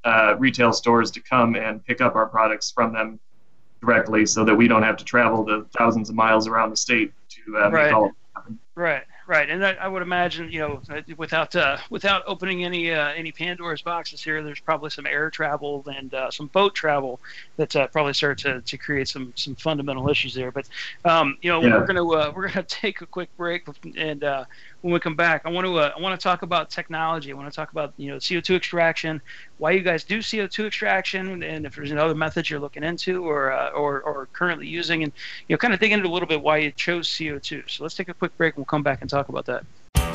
uh, 0.05 0.37
retail 0.39 0.73
stores 0.73 1.11
to 1.11 1.21
come 1.21 1.57
and 1.57 1.85
pick 1.85 2.01
up 2.01 2.15
our 2.15 2.27
products 2.27 2.71
from 2.71 2.93
them 2.93 3.19
directly 3.81 4.27
so 4.27 4.45
that 4.45 4.55
we 4.55 4.69
don't 4.69 4.83
have 4.83 4.97
to 4.97 5.05
travel 5.05 5.45
the 5.45 5.67
thousands 5.77 6.09
of 6.09 6.15
miles 6.15 6.47
around 6.47 6.71
the 6.71 6.77
state 6.77 7.13
to 7.29 7.59
uh, 7.59 7.71
right. 7.71 7.87
make 7.87 7.95
all 7.95 8.07
of 8.07 8.13
happen. 8.35 8.59
Right. 8.75 9.03
Right, 9.29 9.51
and 9.51 9.67
I, 9.67 9.73
I 9.73 9.89
would 9.89 10.03
imagine, 10.03 10.53
you 10.53 10.61
know, 10.61 10.81
without 11.17 11.57
uh, 11.57 11.79
without 11.91 12.23
opening 12.29 12.65
any 12.65 12.93
uh, 12.93 13.09
any 13.09 13.33
Pandora's 13.33 13.83
boxes 13.83 14.23
here, 14.23 14.41
there's 14.41 14.61
probably 14.61 14.89
some 14.91 15.05
air 15.05 15.31
travel 15.31 15.85
and 15.93 16.15
uh, 16.15 16.31
some 16.31 16.47
boat 16.47 16.77
travel 16.77 17.19
that 17.57 17.75
uh, 17.75 17.89
probably 17.89 18.13
start 18.13 18.39
to, 18.39 18.61
to 18.61 18.79
create 18.79 19.09
some 19.09 19.33
some 19.35 19.57
fundamental 19.57 20.09
issues 20.09 20.33
there. 20.33 20.53
But 20.53 20.69
um, 21.05 21.39
you 21.43 21.51
know, 21.51 21.61
yeah. 21.61 21.77
we're 21.77 21.87
gonna 21.87 22.09
uh, 22.09 22.33
we're 22.37 22.47
gonna 22.47 22.63
take 22.69 23.01
a 23.01 23.07
quick 23.07 23.29
break, 23.37 23.67
and 23.97 24.23
uh, 24.23 24.45
when 24.83 24.95
we 24.95 25.01
come 25.01 25.17
back, 25.17 25.43
I 25.45 25.51
want 25.51 25.67
to 25.67 25.77
I 25.77 25.99
want 26.01 26.19
to 26.19 26.23
talk 26.23 26.43
about 26.43 26.71
technology. 26.71 27.33
I 27.33 27.35
want 27.35 27.51
to 27.51 27.57
talk 27.57 27.73
about 27.73 27.95
you 27.97 28.13
know 28.13 28.19
CO2 28.19 28.55
extraction, 28.55 29.21
why 29.59 29.73
you 29.73 29.81
guys 29.81 30.05
do 30.05 30.21
CO2 30.21 30.69
extraction, 30.69 31.43
and 31.43 31.67
if 31.67 31.75
there's 31.75 31.91
another 31.91 32.15
methods 32.15 32.49
you're 32.49 32.61
looking 32.61 32.85
into 32.85 33.25
or 33.25 33.51
or 33.73 34.03
or 34.03 34.29
currently 34.33 34.69
using, 34.69 35.03
and 35.03 35.13
you 35.49 35.55
know, 35.55 35.59
kind 35.59 35.75
of 35.75 35.81
dig 35.81 35.91
into 35.91 36.07
a 36.07 36.13
little 36.13 36.29
bit 36.29 36.41
why 36.41 36.59
you 36.59 36.71
chose 36.71 37.09
CO2. 37.09 37.69
So 37.69 37.83
let's 37.83 37.97
take 37.97 38.09
a 38.09 38.15
quick 38.15 38.37
break, 38.37 38.55
and 38.55 38.59
we'll 38.59 38.67
come 38.67 38.85
back 38.85 39.01
and 39.01 39.11
talk 39.11 39.16
talk 39.17 39.29
about 39.29 39.47
that. 39.47 39.65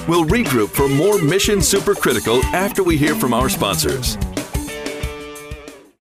We'll 0.08 0.26
regroup 0.26 0.70
for 0.70 0.88
more 0.88 1.22
Mission 1.22 1.60
Supercritical 1.60 2.44
after 2.54 2.84
we 2.84 2.98
hear 2.98 3.16
from 3.16 3.34
our 3.34 3.50
sponsors. 3.50 4.18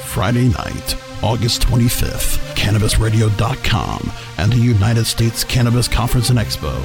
Friday 0.06 0.48
night, 0.50 0.96
August 1.22 1.62
25th, 1.64 2.38
CannabisRadio.com 2.56 4.12
and 4.38 4.52
the 4.52 4.58
United 4.58 5.06
States 5.06 5.44
Cannabis 5.44 5.88
Conference 5.88 6.30
and 6.30 6.40
Expo 6.40 6.76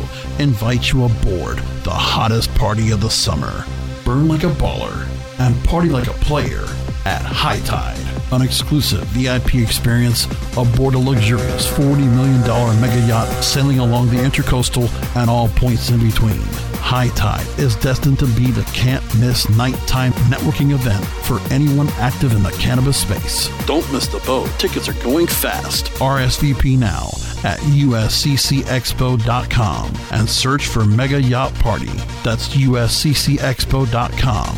invite 0.40 0.92
you 0.92 1.04
aboard 1.04 1.58
the 1.84 1.90
hottest 1.90 2.52
party 2.54 2.90
of 2.90 3.00
the 3.00 3.10
summer. 3.10 3.64
Burn 4.04 4.28
like 4.28 4.44
a 4.44 4.48
baller 4.48 5.06
and 5.38 5.62
party 5.64 5.88
like 5.88 6.08
a 6.08 6.12
player 6.12 6.64
at 7.04 7.22
High 7.22 7.60
Tide 7.60 8.19
an 8.32 8.42
exclusive 8.42 9.04
VIP 9.08 9.56
experience 9.56 10.26
aboard 10.56 10.94
a 10.94 10.98
luxurious 10.98 11.70
$40 11.70 12.10
million 12.14 12.40
mega 12.80 13.06
yacht 13.06 13.28
sailing 13.42 13.78
along 13.78 14.08
the 14.10 14.16
intercoastal 14.16 14.88
and 15.16 15.28
all 15.28 15.48
points 15.48 15.90
in 15.90 16.00
between. 16.00 16.40
High 16.80 17.08
Tide 17.08 17.46
is 17.58 17.76
destined 17.76 18.18
to 18.20 18.26
be 18.26 18.50
the 18.50 18.62
can't 18.72 19.04
miss 19.18 19.50
nighttime 19.50 20.12
networking 20.30 20.72
event 20.72 21.04
for 21.04 21.38
anyone 21.52 21.88
active 21.98 22.32
in 22.32 22.42
the 22.42 22.50
cannabis 22.52 22.96
space. 22.96 23.50
Don't 23.66 23.90
miss 23.92 24.06
the 24.08 24.20
boat. 24.20 24.48
Tickets 24.58 24.88
are 24.88 25.04
going 25.04 25.26
fast. 25.26 25.86
RSVP 25.94 26.78
now 26.78 27.08
at 27.44 27.58
usccexpo.com 27.60 29.92
and 30.10 30.28
search 30.28 30.66
for 30.66 30.84
Mega 30.84 31.22
Yacht 31.22 31.54
Party. 31.56 31.92
That's 32.24 32.48
usccexpo.com 32.48 34.56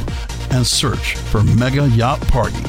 and 0.51 0.67
search 0.67 1.17
for 1.17 1.43
Mega 1.43 1.89
Yacht 1.91 2.21
Party. 2.29 2.65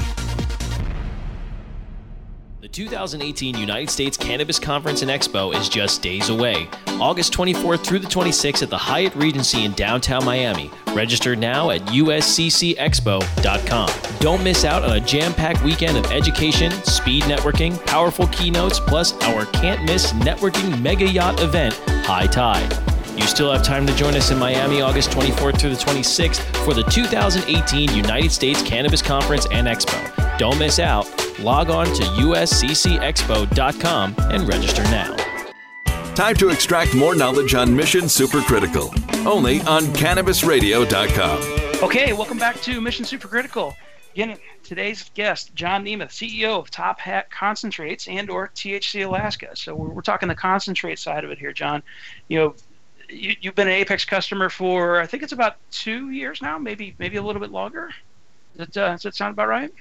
2018 2.74 3.56
United 3.56 3.89
States 3.89 4.18
Cannabis 4.18 4.58
Conference 4.58 5.03
and 5.03 5.12
Expo 5.12 5.56
is 5.56 5.70
just 5.70 6.01
days 6.01 6.30
away. 6.30 6.68
August 7.00 7.32
24th 7.34 7.86
through 7.86 8.00
the 8.00 8.08
26th 8.08 8.63
at 8.63 8.72
the 8.72 8.77
Hyatt 8.77 9.13
Regency 9.15 9.63
in 9.63 9.74
downtown 9.74 10.25
Miami. 10.25 10.72
Register 10.94 11.36
now 11.36 11.70
at 11.70 11.82
usccexpo.com. 11.82 13.89
Don't 14.20 14.44
miss 14.44 14.65
out 14.65 14.82
on 14.84 14.98
a 14.98 15.00
jam 15.00 15.36
packed 15.36 15.63
weekend 15.63 15.98
of 15.98 16.12
education, 16.12 16.72
speed 16.84 17.24
networking, 17.24 17.84
powerful 17.86 18.27
keynotes, 18.27 18.80
plus 18.80 19.13
our 19.24 19.46
can't 19.48 19.84
miss 19.84 20.13
networking 20.13 20.82
mega 20.82 21.06
yacht 21.08 21.42
event, 21.42 21.75
High 22.06 22.27
Tide. 22.27 22.80
You 23.15 23.27
still 23.27 23.51
have 23.51 23.63
time 23.63 23.86
to 23.86 23.96
join 23.96 24.15
us 24.15 24.32
in 24.32 24.39
Miami 24.39 24.82
August 24.82 25.12
24th 25.12 25.60
through 25.60 25.75
the 25.75 25.77
26th 25.84 26.39
for 26.65 26.74
the 26.74 26.82
2018 26.84 27.94
United 27.94 28.32
States 28.32 28.63
Cannabis 28.63 29.03
Conference 29.03 29.46
and 29.51 29.68
Expo. 29.68 30.12
Don't 30.38 30.58
miss 30.58 30.80
out. 30.80 31.08
Log 31.40 31.70
on 31.70 31.86
to 31.86 32.04
usccexpo.com 32.04 34.16
and 34.20 34.48
register 34.48 34.84
now. 34.84 35.16
Time 36.16 36.36
to 36.36 36.50
extract 36.50 36.96
more 36.96 37.16
knowledge 37.16 37.56
on 37.56 37.75
Mission 37.75 38.04
Supercritical, 38.04 39.25
only 39.25 39.62
on 39.62 39.84
cannabisradio.com. 39.84 41.84
Okay, 41.84 42.13
welcome 42.13 42.38
back 42.38 42.62
to 42.62 42.80
Mission 42.80 43.04
Supercritical. 43.04 43.75
Again, 44.13 44.38
today's 44.63 45.10
guest, 45.16 45.56
John 45.56 45.84
Nemeth, 45.84 46.10
CEO 46.10 46.60
of 46.60 46.70
Top 46.70 47.00
Hat 47.00 47.32
Concentrates 47.32 48.08
and 48.08 48.30
or 48.30 48.50
THC 48.50 49.06
Alaska. 49.06 49.56
So 49.56 49.74
we're, 49.74 49.90
we're 49.90 50.02
talking 50.02 50.30
the 50.30 50.36
concentrate 50.36 51.00
side 51.00 51.24
of 51.24 51.32
it 51.32 51.40
here, 51.40 51.52
John. 51.52 51.82
You 52.28 52.40
know, 52.40 52.56
you, 53.10 53.36
have 53.44 53.56
been 53.56 53.68
an 53.68 53.74
Apex 53.74 54.06
customer 54.06 54.50
for 54.50 55.02
I 55.02 55.08
think 55.08 55.24
it's 55.24 55.34
about 55.34 55.58
two 55.72 56.12
years 56.12 56.42
now, 56.42 56.60
maybe 56.60 56.96
maybe 57.00 57.18
a 57.18 57.24
little 57.24 57.42
bit 57.42 57.52
longer. 57.52 57.90
Does 58.56 58.68
that, 58.68 58.78
uh, 58.78 58.92
does 58.92 59.02
that 59.02 59.16
sound 59.16 59.34
about 59.34 59.48
right? 59.48 59.74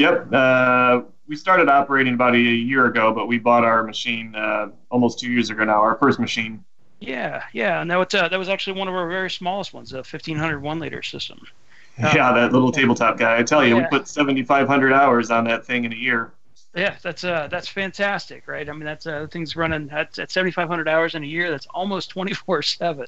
Yep. 0.00 0.32
Uh, 0.32 1.02
we 1.28 1.36
started 1.36 1.68
operating 1.68 2.14
about 2.14 2.34
a 2.34 2.38
year 2.38 2.86
ago, 2.86 3.12
but 3.12 3.26
we 3.26 3.38
bought 3.38 3.64
our 3.64 3.82
machine 3.82 4.34
uh, 4.34 4.70
almost 4.90 5.18
two 5.18 5.30
years 5.30 5.50
ago 5.50 5.62
now, 5.64 5.80
our 5.80 5.96
first 5.98 6.18
machine. 6.18 6.64
Yeah, 7.00 7.42
yeah. 7.52 7.82
And 7.82 7.90
that 7.90 7.96
was, 7.96 8.14
uh, 8.14 8.28
that 8.28 8.38
was 8.38 8.48
actually 8.48 8.78
one 8.78 8.88
of 8.88 8.94
our 8.94 9.08
very 9.08 9.30
smallest 9.30 9.74
ones, 9.74 9.92
a 9.92 9.96
1500 9.96 10.60
one 10.60 10.78
liter 10.78 11.02
system. 11.02 11.38
yeah, 11.98 12.32
that 12.32 12.50
little 12.50 12.72
tabletop 12.72 13.18
guy. 13.18 13.38
I 13.38 13.42
tell 13.42 13.62
you, 13.62 13.76
yeah. 13.76 13.82
we 13.82 13.98
put 13.98 14.08
7,500 14.08 14.92
hours 14.92 15.30
on 15.30 15.44
that 15.44 15.66
thing 15.66 15.84
in 15.84 15.92
a 15.92 15.96
year. 15.96 16.32
Yeah, 16.74 16.96
that's 17.02 17.24
uh, 17.24 17.48
that's 17.50 17.66
fantastic, 17.68 18.46
right? 18.46 18.68
I 18.68 18.72
mean, 18.72 18.84
that's 18.84 19.04
uh, 19.04 19.26
thing's 19.30 19.56
running 19.56 19.90
at, 19.90 20.18
at 20.20 20.30
7,500 20.30 20.88
hours 20.88 21.16
in 21.16 21.24
a 21.24 21.26
year. 21.26 21.50
That's 21.50 21.66
almost 21.74 22.10
24 22.10 22.62
seven. 22.62 23.06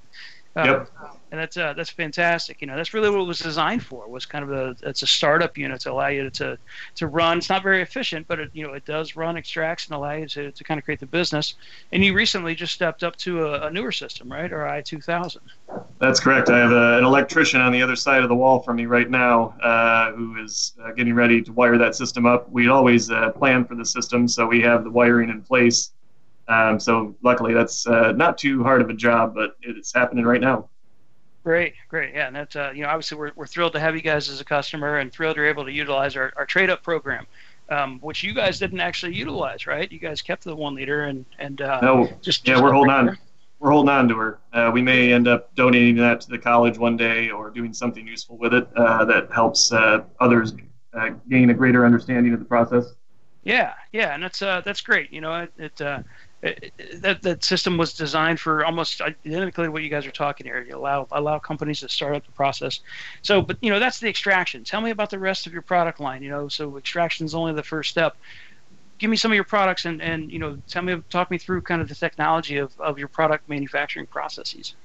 Uh, 0.55 0.65
yep. 0.65 0.91
And 1.31 1.41
that's 1.41 1.57
uh, 1.57 1.73
that's 1.73 1.89
fantastic. 1.89 2.61
You 2.61 2.67
know, 2.67 2.77
that's 2.77 2.93
really 2.93 3.09
what 3.09 3.21
it 3.21 3.27
was 3.27 3.39
designed 3.39 3.83
for. 3.83 4.07
Was 4.07 4.27
kind 4.27 4.45
of 4.45 4.53
a 4.53 4.77
it's 4.83 5.03
a 5.03 5.07
startup 5.07 5.57
unit 5.57 5.81
to 5.83 5.93
allow 5.93 6.09
you 6.09 6.29
to 6.29 6.59
to 6.97 7.07
run. 7.07 7.39
It's 7.39 7.49
not 7.49 7.63
very 7.63 7.81
efficient, 7.81 8.27
but 8.29 8.39
it 8.39 8.51
you 8.53 8.67
know 8.67 8.75
it 8.75 8.85
does 8.85 9.17
run 9.17 9.39
extracts 9.39 9.87
and 9.87 9.97
allow 9.97 10.13
you 10.13 10.29
to, 10.29 10.53
to 10.53 10.65
kind 10.65 10.77
of 10.77 10.85
create 10.85 11.01
the 11.01 11.07
business. 11.07 11.55
And 11.91 12.05
you 12.05 12.13
recently 12.13 12.55
just 12.55 12.75
stepped 12.75 13.03
up 13.03 13.17
to 13.17 13.47
a, 13.47 13.69
a 13.69 13.71
newer 13.71 13.93
system, 13.93 14.31
right? 14.31 14.53
Or 14.53 14.59
i2000. 14.59 15.39
That's 15.99 16.21
correct. 16.21 16.51
I 16.51 16.59
have 16.59 16.73
a, 16.73 16.99
an 16.99 17.05
electrician 17.05 17.63
on 17.63 17.73
the 17.73 17.81
other 17.81 17.97
side 17.97 18.23
of 18.23 18.29
the 18.29 18.35
wall 18.35 18.61
from 18.61 18.77
me 18.77 18.85
right 18.85 19.09
now 19.09 19.55
uh, 19.63 20.13
who 20.13 20.37
is 20.43 20.75
uh, 20.85 20.93
getting 20.93 21.15
ready 21.15 21.41
to 21.41 21.53
wire 21.53 21.79
that 21.79 21.95
system 21.95 22.27
up. 22.27 22.51
We 22.51 22.69
always 22.69 23.11
uh, 23.11 23.31
plan 23.31 23.65
for 23.65 23.75
the 23.75 23.87
system, 23.87 24.29
so 24.29 24.47
we 24.47 24.61
have 24.61 24.85
the 24.85 24.91
wiring 24.91 25.31
in 25.31 25.41
place. 25.41 25.93
Um, 26.49 26.81
so 26.81 27.15
luckily, 27.23 27.55
that's 27.55 27.87
uh, 27.87 28.13
not 28.13 28.39
too 28.39 28.63
hard 28.63 28.83
of 28.83 28.91
a 28.91 28.95
job, 28.95 29.35
but 29.35 29.57
it's 29.63 29.93
happening 29.93 30.25
right 30.25 30.41
now. 30.41 30.69
Great, 31.45 31.75
great. 31.89 32.15
Yeah, 32.15 32.29
and 32.29 32.37
that's 32.37 32.55
uh, 32.55 32.73
you 32.75 32.83
know 32.83 32.89
obviously 32.89 33.19
we're, 33.19 33.33
we're 33.35 33.47
thrilled 33.47 33.73
to 33.73 33.81
have 33.81 33.97
you 33.97 34.03
guys 34.03 34.29
as 34.29 34.41
a 34.41 34.45
customer 34.45 34.99
and 34.99 35.13
thrilled 35.13 35.37
you're 35.37 35.47
able 35.47 35.65
to 35.65 35.73
utilize 35.73 36.17
our, 36.17 36.33
our 36.37 36.47
trade 36.47 36.71
up 36.71 36.83
program, 36.83 37.27
um, 37.69 37.99
which 38.01 38.23
you 38.23 38.33
guys 38.33 38.59
didn't 38.59 38.81
actually 38.81 39.15
utilize, 39.15 39.67
right? 39.67 39.91
You 39.91 39.99
guys 39.99 40.23
kept 40.23 40.45
the 40.45 40.55
one 40.55 40.75
liter 40.75 41.05
and 41.05 41.25
and 41.39 41.61
uh, 41.61 41.81
no, 41.81 42.09
just, 42.21 42.47
yeah, 42.47 42.61
we're 42.61 42.73
holding 42.73 42.93
on 42.93 43.19
we're 43.63 43.71
holding 43.71 43.91
on 43.91 44.09
to 44.09 44.17
her. 44.17 44.41
Uh, 44.53 44.71
we 44.75 44.83
may 44.83 45.13
end 45.13 45.29
up 45.29 45.55
donating 45.55 45.95
that 45.97 46.21
to 46.21 46.29
the 46.29 46.39
college 46.39 46.79
one 46.79 46.97
day 46.97 47.31
or 47.31 47.49
doing 47.49 47.73
something 47.73 48.05
useful 48.05 48.37
with 48.37 48.53
it 48.53 48.67
uh, 48.77 49.05
that 49.05 49.33
helps 49.33 49.73
uh, 49.73 50.01
others 50.19 50.53
uh, 50.95 51.11
gain 51.29 51.49
a 51.51 51.55
greater 51.55 51.87
understanding 51.87 52.33
of 52.33 52.41
the 52.41 52.45
process. 52.45 52.95
Yeah, 53.45 53.75
yeah, 53.93 54.15
and 54.15 54.23
that's 54.23 54.43
uh, 54.43 54.63
that's 54.65 54.81
great. 54.81 55.13
You 55.13 55.21
know, 55.21 55.43
it, 55.43 55.53
it, 55.59 55.81
uh, 55.81 56.01
that 56.43 57.23
that 57.23 57.45
system 57.45 57.77
was 57.77 57.95
designed 57.95 58.41
for 58.41 58.65
almost 58.65 59.01
identically 59.01 59.69
what 59.69 59.83
you 59.83 59.89
guys 59.89 60.07
are 60.07 60.11
talking 60.11 60.47
here. 60.47 60.63
You 60.63 60.77
allow 60.77 61.07
allow 61.13 61.39
companies 61.39 61.81
to 61.81 61.89
start 61.89 62.17
up 62.17 62.27
the 62.27 62.33
process. 62.33 62.81
So, 63.23 63.43
but 63.43 63.59
you 63.61 63.71
know, 63.71 63.79
that's 63.79 64.01
the 64.01 64.09
extraction. 64.09 64.65
Tell 64.65 64.81
me 64.81 64.91
about 64.91 65.11
the 65.11 65.19
rest 65.19 65.47
of 65.47 65.53
your 65.53 65.63
product 65.63 66.01
line. 66.01 66.23
You 66.23 66.31
know, 66.31 66.49
so 66.49 66.77
extraction 66.77 67.27
is 67.27 67.35
only 67.35 67.53
the 67.53 67.63
first 67.63 67.91
step 67.91 68.17
give 69.03 69.11
me 69.11 69.17
some 69.17 69.33
of 69.33 69.35
your 69.35 69.45
products 69.45 69.85
and, 69.85 70.01
and 70.01 70.31
you 70.31 70.39
know 70.39 70.57
tell 70.69 70.81
me 70.81 71.03
talk 71.11 71.29
me 71.29 71.37
through 71.37 71.61
kind 71.61 71.83
of 71.83 71.89
the 71.89 71.95
technology 71.95 72.59
of, 72.59 72.73
of 72.81 73.01
your 73.01 73.09
product 73.09 73.49
manufacturing 73.49 74.07
processes. 74.07 74.77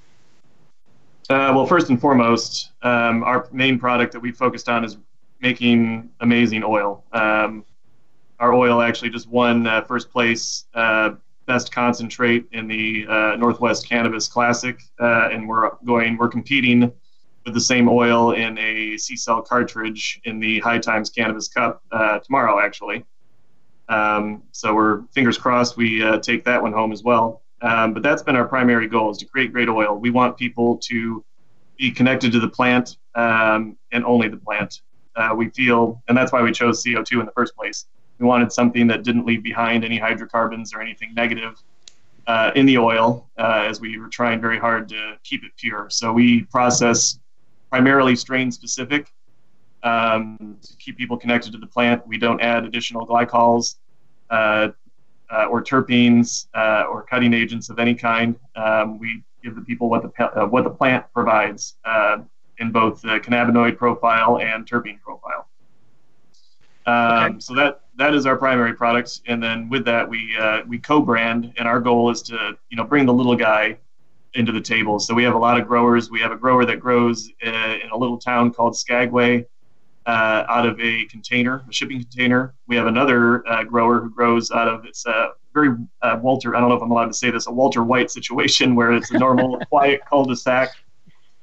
Uh, 1.30 1.52
well, 1.54 1.68
first 1.68 1.90
and 1.90 2.02
foremost, 2.02 2.72
um, 2.82 3.22
our 3.24 3.48
main 3.52 3.78
product 3.78 4.14
that 4.14 4.20
we 4.20 4.32
focused 4.32 4.70
on 4.70 4.84
is 4.84 4.98
making 5.40 6.10
amazing 6.22 6.64
oil. 6.64 7.04
Um, 7.12 7.64
our 8.40 8.54
oil 8.54 8.82
actually 8.82 9.10
just 9.10 9.28
won 9.28 9.68
uh, 9.68 9.82
first 9.82 10.10
place 10.10 10.66
uh, 10.74 11.12
best 11.48 11.72
concentrate 11.72 12.46
in 12.52 12.68
the 12.68 13.08
uh, 13.10 13.36
Northwest 13.38 13.90
Cannabis 13.90 14.28
Classic, 14.28 14.80
uh, 15.00 15.30
and 15.32 15.48
we're 15.48 15.72
going 15.86 16.18
we're 16.18 16.28
competing 16.28 16.92
with 17.46 17.54
the 17.54 17.62
same 17.62 17.88
oil 17.88 18.34
in 18.34 18.58
a 18.58 18.96
CCELL 18.96 19.46
cartridge 19.46 20.20
in 20.26 20.40
the 20.40 20.60
High 20.60 20.80
Times 20.80 21.10
Cannabis 21.10 21.48
Cup 21.48 21.82
uh, 21.92 22.20
tomorrow, 22.20 22.60
actually. 22.60 23.06
Um, 23.90 24.44
so 24.52 24.76
we're 24.76 25.04
fingers 25.14 25.38
crossed 25.38 25.78
we 25.78 26.04
uh, 26.04 26.20
take 26.20 26.44
that 26.44 26.62
one 26.62 26.74
home 26.74 26.92
as 26.92 27.04
well. 27.04 27.42
Um, 27.62 27.94
but 27.94 28.04
that's 28.04 28.22
been 28.22 28.36
our 28.36 28.48
primary 28.48 28.88
goal 28.88 29.10
is 29.12 29.18
to 29.20 29.26
create 29.26 29.52
great 29.52 29.70
oil. 29.70 29.96
We 29.96 30.12
want 30.12 30.38
people 30.38 30.78
to 30.84 31.24
be 31.78 31.92
connected 31.92 32.32
to 32.34 32.40
the 32.40 32.50
plant 32.50 32.98
um, 33.16 33.78
and 33.92 34.04
only 34.06 34.28
the 34.28 34.38
plant. 34.38 34.82
Uh, 35.16 35.34
we 35.36 35.50
feel, 35.50 36.04
and 36.08 36.18
that's 36.18 36.32
why 36.32 36.42
we 36.44 36.52
chose 36.52 36.84
CO2 36.84 37.20
in 37.20 37.26
the 37.26 37.32
first 37.32 37.56
place. 37.56 37.86
We 38.20 38.26
wanted 38.26 38.52
something 38.52 38.88
that 38.88 39.04
didn't 39.04 39.26
leave 39.26 39.44
behind 39.44 39.86
any 39.86 39.98
hydrocarbons 39.98 40.74
or 40.74 40.82
anything 40.82 41.14
negative 41.14 41.62
uh, 42.26 42.52
in 42.56 42.66
the 42.66 42.78
oil, 42.78 43.30
uh, 43.38 43.66
as 43.68 43.80
we 43.80 43.98
were 43.98 44.10
trying 44.10 44.42
very 44.42 44.60
hard 44.60 44.90
to 44.90 45.18
keep 45.24 45.44
it 45.44 45.52
pure. 45.58 45.90
So 45.90 46.12
we 46.12 46.44
process 46.44 47.20
primarily 47.70 48.16
strain 48.16 48.52
specific 48.52 49.12
um, 49.84 50.58
to 50.62 50.76
keep 50.78 50.98
people 50.98 51.18
connected 51.18 51.52
to 51.54 51.58
the 51.58 51.68
plant. 51.68 52.06
We 52.08 52.18
don't 52.18 52.42
add 52.42 52.66
additional 52.66 53.08
glycols 53.08 53.76
uh, 54.30 54.70
uh, 55.30 55.46
or 55.46 55.64
terpenes 55.64 56.48
uh, 56.54 56.86
or 56.90 57.04
cutting 57.04 57.34
agents 57.34 57.70
of 57.70 57.80
any 57.80 57.96
kind. 57.96 58.38
Um, 58.56 59.00
we 59.00 59.24
give 59.44 59.56
the 59.56 59.62
people 59.62 59.90
what 59.90 60.02
the 60.04 60.42
uh, 60.42 60.48
what 60.48 60.64
the 60.64 60.70
plant 60.70 61.06
provides 61.14 61.76
uh, 61.86 62.18
in 62.60 62.72
both 62.72 63.02
the 63.02 63.20
cannabinoid 63.20 63.78
profile 63.78 64.40
and 64.40 64.66
terpene 64.66 65.00
profile. 65.02 65.48
Um, 66.86 67.32
okay. 67.32 67.40
So 67.40 67.54
that 67.56 67.82
that 67.98 68.14
is 68.14 68.26
our 68.26 68.38
primary 68.38 68.74
product, 68.74 69.22
and 69.28 69.42
then 69.42 69.70
with 69.70 69.86
that 69.86 70.08
we 70.08 70.36
uh, 70.40 70.62
we 70.68 70.78
co-brand, 70.78 71.54
and 71.58 71.68
our 71.68 71.80
goal 71.80 72.10
is 72.10 72.22
to 72.24 72.58
you 72.70 72.78
know 72.78 72.84
bring 72.84 73.06
the 73.06 73.14
little 73.14 73.36
guy 73.36 73.78
into 74.34 74.52
the 74.52 74.62
table. 74.62 75.00
So 75.00 75.14
we 75.14 75.24
have 75.24 75.34
a 75.34 75.40
lot 75.40 75.60
of 75.60 75.68
growers. 75.68 76.12
We 76.12 76.20
have 76.22 76.32
a 76.32 76.38
grower 76.38 76.66
that 76.66 76.80
grows 76.80 77.30
in 77.42 77.90
a 77.92 77.98
little 77.98 78.18
town 78.18 78.54
called 78.54 78.78
Skagway 78.78 79.46
uh, 80.06 80.46
out 80.48 80.66
of 80.66 80.80
a 80.80 81.06
container, 81.06 81.66
a 81.68 81.74
shipping 81.74 82.00
container. 82.00 82.54
We 82.68 82.76
have 82.76 82.88
another 82.88 83.48
uh, 83.48 83.64
grower 83.64 84.00
who 84.00 84.10
grows 84.10 84.52
out 84.52 84.68
of 84.68 84.86
it's 84.86 85.06
a 85.06 85.32
very 85.54 85.76
uh, 86.02 86.18
Walter. 86.22 86.56
I 86.56 86.60
don't 86.60 86.70
know 86.70 86.76
if 86.76 86.82
I'm 86.82 86.92
allowed 86.92 87.08
to 87.08 87.14
say 87.14 87.30
this, 87.30 87.48
a 87.48 87.52
Walter 87.52 87.84
White 87.84 88.10
situation 88.10 88.76
where 88.76 88.94
it's 88.94 89.12
a 89.12 89.18
normal, 89.18 89.60
quiet 89.70 90.02
cul-de-sac, 90.08 90.70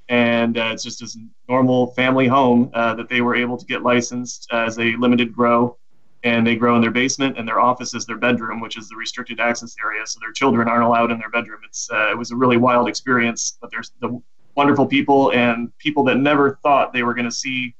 and 0.08 0.56
uh, 0.56 0.70
it's 0.72 0.82
just 0.82 1.00
this 1.00 1.18
normal 1.48 1.88
family 1.88 2.26
home 2.26 2.70
uh, 2.74 2.94
that 2.94 3.08
they 3.08 3.20
were 3.20 3.34
able 3.34 3.58
to 3.58 3.66
get 3.66 3.82
licensed 3.82 4.48
as 4.50 4.78
a 4.78 4.96
limited 4.96 5.34
grow. 5.34 5.76
And 6.24 6.46
they 6.46 6.56
grow 6.56 6.74
in 6.74 6.80
their 6.80 6.90
basement, 6.90 7.38
and 7.38 7.46
their 7.46 7.60
office 7.60 7.94
is 7.94 8.06
their 8.06 8.16
bedroom, 8.16 8.60
which 8.60 8.78
is 8.78 8.88
the 8.88 8.96
restricted 8.96 9.40
access 9.40 9.76
area. 9.82 10.06
So 10.06 10.18
their 10.20 10.32
children 10.32 10.68
aren't 10.68 10.84
allowed 10.84 11.10
in 11.10 11.18
their 11.18 11.28
bedroom. 11.28 11.60
It's 11.64 11.88
uh, 11.92 12.10
it 12.10 12.18
was 12.18 12.30
a 12.30 12.36
really 12.36 12.56
wild 12.56 12.88
experience, 12.88 13.58
but 13.60 13.70
there's 13.70 13.92
the 14.00 14.20
wonderful 14.56 14.86
people 14.86 15.32
and 15.32 15.76
people 15.78 16.02
that 16.04 16.16
never 16.16 16.58
thought 16.62 16.92
they 16.92 17.02
were 17.02 17.14
going 17.14 17.26
to 17.26 17.30
see 17.44 17.74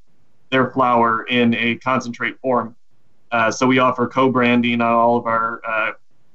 their 0.50 0.70
flower 0.70 1.24
in 1.24 1.54
a 1.54 1.76
concentrate 1.76 2.38
form. 2.40 2.76
Uh, 3.32 3.50
so 3.50 3.66
we 3.66 3.78
offer 3.78 4.06
co-branding 4.06 4.80
on 4.80 4.92
all 4.92 5.16
of 5.16 5.26
our 5.26 5.60
uh, 5.66 5.92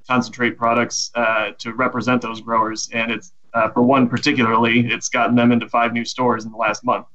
concentrate 0.08 0.58
products 0.58 1.12
uh, 1.16 1.52
to 1.58 1.74
represent 1.74 2.22
those 2.22 2.42
growers, 2.42 2.90
and 2.92 3.12
it's 3.12 3.34
uh, 3.54 3.70
for 3.70 3.82
one 3.82 4.08
particularly, 4.08 4.88
it's 4.88 5.10
gotten 5.10 5.36
them 5.36 5.52
into 5.52 5.68
five 5.70 5.94
new 5.94 6.06
stores 6.06 6.46
in 6.46 6.52
the 6.52 6.58
last 6.58 6.84
month. 6.84 7.06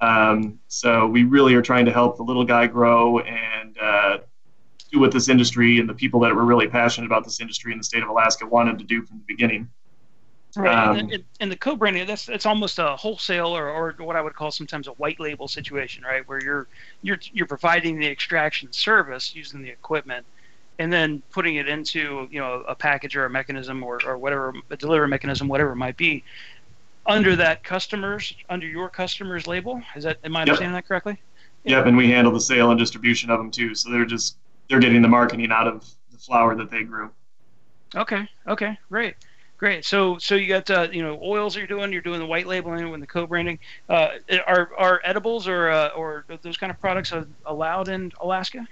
Um, 0.00 0.58
so 0.68 1.06
we 1.06 1.24
really 1.24 1.54
are 1.54 1.62
trying 1.62 1.86
to 1.86 1.92
help 1.92 2.16
the 2.16 2.22
little 2.22 2.44
guy 2.44 2.66
grow 2.66 3.20
and 3.20 3.76
uh, 3.78 4.18
do 4.92 5.00
what 5.00 5.12
this 5.12 5.28
industry 5.28 5.78
and 5.78 5.88
the 5.88 5.94
people 5.94 6.20
that 6.20 6.34
were 6.34 6.44
really 6.44 6.68
passionate 6.68 7.06
about 7.06 7.24
this 7.24 7.40
industry 7.40 7.72
in 7.72 7.78
the 7.78 7.84
state 7.84 8.02
of 8.02 8.08
Alaska 8.08 8.46
wanted 8.46 8.78
to 8.78 8.84
do 8.84 9.02
from 9.02 9.18
the 9.18 9.24
beginning. 9.26 9.68
Right, 10.56 10.74
um, 10.74 10.96
and, 10.96 11.24
and, 11.40 11.52
the 11.52 11.56
co-branding 11.56 12.06
that's 12.06 12.30
it's 12.30 12.46
almost 12.46 12.78
a 12.78 12.96
wholesale 12.96 13.54
or, 13.54 13.68
or 13.68 13.94
what 13.98 14.16
I 14.16 14.22
would 14.22 14.34
call 14.34 14.50
sometimes 14.50 14.86
a 14.86 14.92
white 14.92 15.20
label 15.20 15.48
situation, 15.48 16.02
right? 16.02 16.26
Where 16.26 16.42
you're 16.42 16.66
you're 17.02 17.18
you're 17.32 17.46
providing 17.46 17.98
the 17.98 18.06
extraction 18.06 18.72
service 18.72 19.34
using 19.34 19.60
the 19.60 19.68
equipment, 19.68 20.24
and 20.78 20.90
then 20.90 21.22
putting 21.30 21.56
it 21.56 21.68
into 21.68 22.26
you 22.30 22.40
know 22.40 22.64
a 22.66 22.74
package 22.74 23.16
or 23.16 23.26
a 23.26 23.30
mechanism 23.30 23.82
or, 23.82 24.00
or 24.06 24.16
whatever 24.16 24.54
a 24.70 24.76
delivery 24.78 25.08
mechanism, 25.08 25.46
whatever 25.46 25.72
it 25.72 25.76
might 25.76 25.98
be, 25.98 26.24
under 27.06 27.36
that 27.36 27.62
customers 27.62 28.34
under 28.48 28.66
your 28.66 28.88
customer's 28.88 29.46
label. 29.46 29.80
Is 29.94 30.04
that 30.04 30.18
am 30.24 30.36
I 30.36 30.42
understanding 30.42 30.74
that 30.74 30.86
correctly? 30.86 31.20
Yep, 31.64 31.86
and 31.86 31.96
we 31.96 32.10
handle 32.10 32.32
the 32.32 32.40
sale 32.40 32.70
and 32.70 32.78
distribution 32.78 33.30
of 33.30 33.38
them 33.38 33.50
too. 33.50 33.74
So 33.74 33.90
they're 33.90 34.04
just 34.04 34.36
they're 34.68 34.80
getting 34.80 35.02
the 35.02 35.08
marketing 35.08 35.50
out 35.50 35.66
of 35.66 35.84
the 36.12 36.18
flower 36.18 36.54
that 36.56 36.70
they 36.70 36.82
grew. 36.82 37.10
Okay. 37.94 38.28
Okay. 38.46 38.78
Great. 38.88 39.14
Great. 39.58 39.84
So 39.84 40.18
so 40.18 40.34
you 40.34 40.48
got 40.48 40.70
uh, 40.70 40.88
you 40.92 41.02
know 41.02 41.18
oils 41.22 41.56
you're 41.56 41.66
doing. 41.66 41.92
You're 41.92 42.02
doing 42.02 42.20
the 42.20 42.26
white 42.26 42.46
labeling 42.46 42.92
and 42.92 43.02
the 43.02 43.06
co-branding. 43.06 43.58
Uh, 43.88 44.08
are 44.46 44.70
are 44.76 45.00
edibles 45.02 45.48
or 45.48 45.70
uh, 45.70 45.88
or 45.88 46.24
those 46.42 46.56
kind 46.56 46.70
of 46.70 46.80
products 46.80 47.12
allowed 47.46 47.88
in 47.88 48.12
Alaska? 48.20 48.66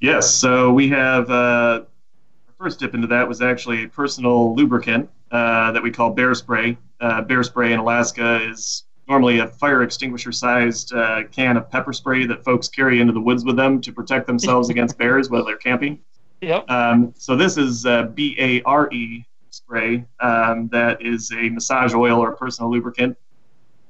Yes. 0.00 0.32
So 0.32 0.72
we 0.72 0.88
have 0.88 1.30
uh, 1.30 1.84
our 1.84 2.54
first 2.58 2.80
dip 2.80 2.94
into 2.94 3.06
that 3.08 3.26
was 3.26 3.40
actually 3.40 3.84
a 3.84 3.88
personal 3.88 4.54
lubricant 4.54 5.08
uh, 5.30 5.72
that 5.72 5.82
we 5.82 5.90
call 5.90 6.10
bear 6.10 6.34
spray. 6.34 6.76
Uh, 7.00 7.22
bear 7.22 7.42
spray 7.42 7.72
in 7.72 7.78
Alaska 7.78 8.42
is 8.48 8.84
normally 9.08 9.40
a 9.40 9.46
fire 9.46 9.82
extinguisher 9.82 10.32
sized 10.32 10.92
can 11.32 11.56
of 11.56 11.70
pepper 11.70 11.92
spray 11.92 12.26
that 12.26 12.44
folks 12.44 12.68
carry 12.68 13.00
into 13.00 13.12
the 13.12 13.20
woods 13.20 13.44
with 13.44 13.56
them 13.56 13.80
to 13.80 13.92
protect 13.92 14.26
themselves 14.26 14.70
against 14.70 14.96
bears 14.98 15.30
while 15.30 15.44
they're 15.44 15.56
camping. 15.56 15.98
Yep. 16.40 16.70
Um, 16.70 17.12
so 17.16 17.36
this 17.36 17.56
is 17.56 17.86
B 18.14 18.36
A 18.38 18.62
R 18.62 18.90
E 18.92 19.26
spray 19.50 20.04
um, 20.20 20.68
that 20.68 21.02
is 21.02 21.30
a 21.32 21.48
massage 21.48 21.94
oil 21.94 22.18
or 22.18 22.34
personal 22.36 22.70
lubricant 22.70 23.16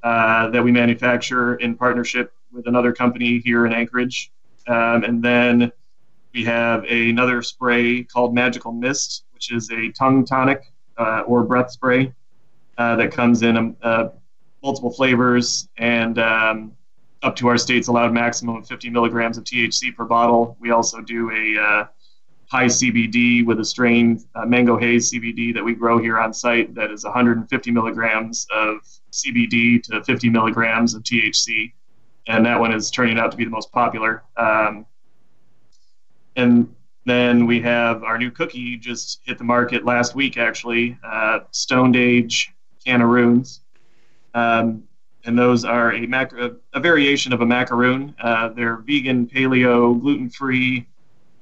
uh, 0.03 0.49
that 0.49 0.63
we 0.63 0.71
manufacture 0.71 1.55
in 1.55 1.75
partnership 1.75 2.33
with 2.51 2.67
another 2.67 2.91
company 2.91 3.39
here 3.39 3.65
in 3.65 3.73
Anchorage. 3.73 4.31
Um, 4.67 5.03
and 5.03 5.23
then 5.23 5.71
we 6.33 6.43
have 6.45 6.83
a, 6.85 7.09
another 7.09 7.41
spray 7.41 8.03
called 8.03 8.33
Magical 8.33 8.71
Mist, 8.71 9.25
which 9.33 9.51
is 9.51 9.69
a 9.71 9.91
tongue 9.91 10.25
tonic 10.25 10.63
uh, 10.97 11.21
or 11.25 11.43
breath 11.43 11.71
spray 11.71 12.13
uh, 12.81 12.95
that 12.95 13.11
comes 13.11 13.43
in 13.43 13.57
um, 13.57 13.77
uh, 13.83 14.09
multiple 14.63 14.91
flavors 14.91 15.69
and 15.77 16.17
um, 16.17 16.71
up 17.21 17.35
to 17.35 17.47
our 17.47 17.57
state's 17.57 17.87
allowed 17.87 18.11
maximum 18.11 18.55
of 18.55 18.67
50 18.67 18.89
milligrams 18.89 19.37
of 19.37 19.43
THC 19.43 19.95
per 19.95 20.05
bottle. 20.05 20.57
We 20.59 20.71
also 20.71 20.99
do 21.01 21.29
a 21.31 21.61
uh, 21.61 21.85
high 22.49 22.65
CBD 22.65 23.45
with 23.45 23.59
a 23.59 23.65
strain, 23.65 24.23
uh, 24.33 24.45
Mango 24.45 24.77
Haze 24.77 25.11
CBD, 25.11 25.53
that 25.53 25.63
we 25.63 25.75
grow 25.75 25.99
here 25.99 26.19
on 26.19 26.33
site 26.33 26.73
that 26.73 26.89
is 26.89 27.03
150 27.03 27.71
milligrams 27.71 28.47
of 28.51 28.77
CBD 29.11 29.81
to 29.83 30.03
50 30.03 30.29
milligrams 30.29 30.95
of 30.95 31.03
THC. 31.03 31.73
And 32.27 32.45
that 32.45 32.59
one 32.59 32.73
is 32.73 32.89
turning 32.89 33.19
out 33.19 33.29
to 33.31 33.37
be 33.37 33.45
the 33.45 33.51
most 33.51 33.71
popular. 33.71 34.23
Um, 34.37 34.87
and 36.35 36.73
then 37.05 37.45
we 37.45 37.61
have 37.61 38.03
our 38.03 38.17
new 38.17 38.31
cookie 38.31 38.77
just 38.77 39.21
hit 39.23 39.37
the 39.37 39.43
market 39.43 39.85
last 39.85 40.15
week, 40.15 40.37
actually, 40.37 40.97
uh, 41.03 41.41
Stoned 41.51 41.95
Age 41.95 42.53
Cannaroons. 42.85 43.61
Um, 44.33 44.83
and 45.25 45.37
those 45.37 45.65
are 45.65 45.93
a, 45.93 46.05
mac- 46.07 46.33
a 46.33 46.79
variation 46.79 47.31
of 47.33 47.41
a 47.41 47.45
macaroon. 47.45 48.15
Uh, 48.19 48.49
they're 48.49 48.77
vegan, 48.77 49.27
paleo, 49.27 49.99
gluten 49.99 50.29
free, 50.29 50.87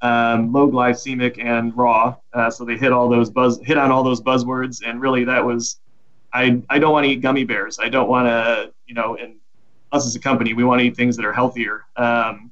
um, 0.01 0.51
low 0.51 0.69
glycemic, 0.69 1.43
and 1.43 1.75
raw. 1.77 2.15
Uh, 2.33 2.49
so 2.49 2.65
they 2.65 2.77
hit 2.77 2.91
all 2.91 3.07
those 3.07 3.29
buzz 3.29 3.59
hit 3.63 3.77
on 3.77 3.91
all 3.91 4.03
those 4.03 4.21
buzzwords. 4.21 4.81
And 4.85 4.99
really, 4.99 5.23
that 5.25 5.43
was 5.43 5.79
I 6.33 6.61
I 6.69 6.79
don't 6.79 6.91
want 6.91 7.05
to 7.05 7.11
eat 7.11 7.21
gummy 7.21 7.45
bears. 7.45 7.79
I 7.79 7.89
don't 7.89 8.09
want 8.09 8.27
to 8.27 8.73
you 8.85 8.95
know. 8.95 9.15
And 9.15 9.35
us 9.91 10.05
as 10.05 10.15
a 10.15 10.19
company, 10.19 10.53
we 10.53 10.63
want 10.63 10.79
to 10.79 10.85
eat 10.85 10.95
things 10.95 11.15
that 11.17 11.25
are 11.25 11.33
healthier. 11.33 11.85
Um, 11.95 12.51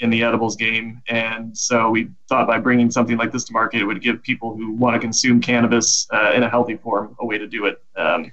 in 0.00 0.10
the 0.10 0.22
edibles 0.22 0.56
game. 0.56 1.00
And 1.08 1.56
so 1.56 1.90
we 1.90 2.10
thought 2.28 2.46
by 2.46 2.58
bringing 2.58 2.90
something 2.90 3.16
like 3.16 3.32
this 3.32 3.44
to 3.44 3.52
market, 3.52 3.80
it 3.80 3.84
would 3.84 4.02
give 4.02 4.22
people 4.22 4.56
who 4.56 4.72
want 4.72 4.94
to 4.94 5.00
consume 5.00 5.40
cannabis 5.40 6.06
uh, 6.12 6.32
in 6.34 6.42
a 6.42 6.48
healthy 6.48 6.76
form 6.76 7.16
a 7.20 7.26
way 7.26 7.38
to 7.38 7.46
do 7.46 7.66
it. 7.66 7.82
Um, 7.96 8.32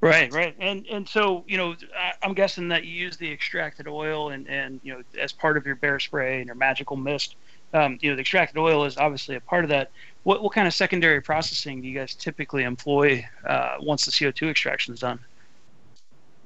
Right, 0.00 0.32
right, 0.32 0.54
and 0.60 0.86
and 0.86 1.08
so 1.08 1.42
you 1.48 1.56
know, 1.56 1.74
I'm 2.22 2.32
guessing 2.32 2.68
that 2.68 2.84
you 2.84 2.92
use 2.92 3.16
the 3.16 3.32
extracted 3.32 3.88
oil 3.88 4.30
and 4.30 4.48
and 4.48 4.78
you 4.84 4.92
know 4.92 5.02
as 5.18 5.32
part 5.32 5.56
of 5.56 5.66
your 5.66 5.74
bear 5.74 5.98
spray 5.98 6.38
and 6.38 6.46
your 6.46 6.54
magical 6.54 6.96
mist. 6.96 7.34
Um, 7.74 7.98
you 8.00 8.10
know, 8.10 8.14
the 8.14 8.20
extracted 8.20 8.58
oil 8.58 8.84
is 8.84 8.96
obviously 8.96 9.34
a 9.34 9.40
part 9.40 9.64
of 9.64 9.70
that. 9.70 9.90
What 10.22 10.40
what 10.40 10.52
kind 10.52 10.68
of 10.68 10.74
secondary 10.74 11.20
processing 11.20 11.82
do 11.82 11.88
you 11.88 11.98
guys 11.98 12.14
typically 12.14 12.62
employ 12.62 13.26
uh, 13.44 13.78
once 13.80 14.04
the 14.04 14.12
CO2 14.12 14.50
extraction 14.50 14.94
is 14.94 15.00
done? 15.00 15.18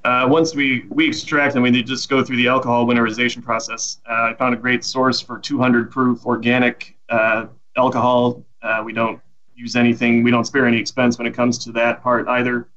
Uh, 0.05 0.27
once 0.29 0.55
we 0.55 0.85
we 0.89 1.07
extract 1.07 1.55
them, 1.55 1.63
we 1.63 1.83
just 1.83 2.09
go 2.09 2.25
through 2.25 2.37
the 2.37 2.49
alcohol 2.49 2.87
winterization 2.87 3.43
process. 3.43 4.01
Uh, 4.09 4.31
I 4.31 4.35
found 4.35 4.55
a 4.55 4.57
great 4.57 4.85
source 4.85 5.21
for 5.21 5.39
200 5.39 5.91
proof 5.91 6.27
organic 6.27 6.97
uh, 7.09 7.47
alcohol. 7.77 8.45
Uh, 8.63 8.83
we 8.85 8.93
don't 8.93 9.21
use 9.55 9.77
anything. 9.77 10.25
We 10.25 10.31
don't 10.31 10.45
spare 10.45 10.67
any 10.67 10.79
expense 10.79 11.19
when 11.19 11.27
it 11.27 11.35
comes 11.35 11.57
to 11.59 11.73
that 11.73 12.03
part 12.03 12.27
either. 12.27 12.69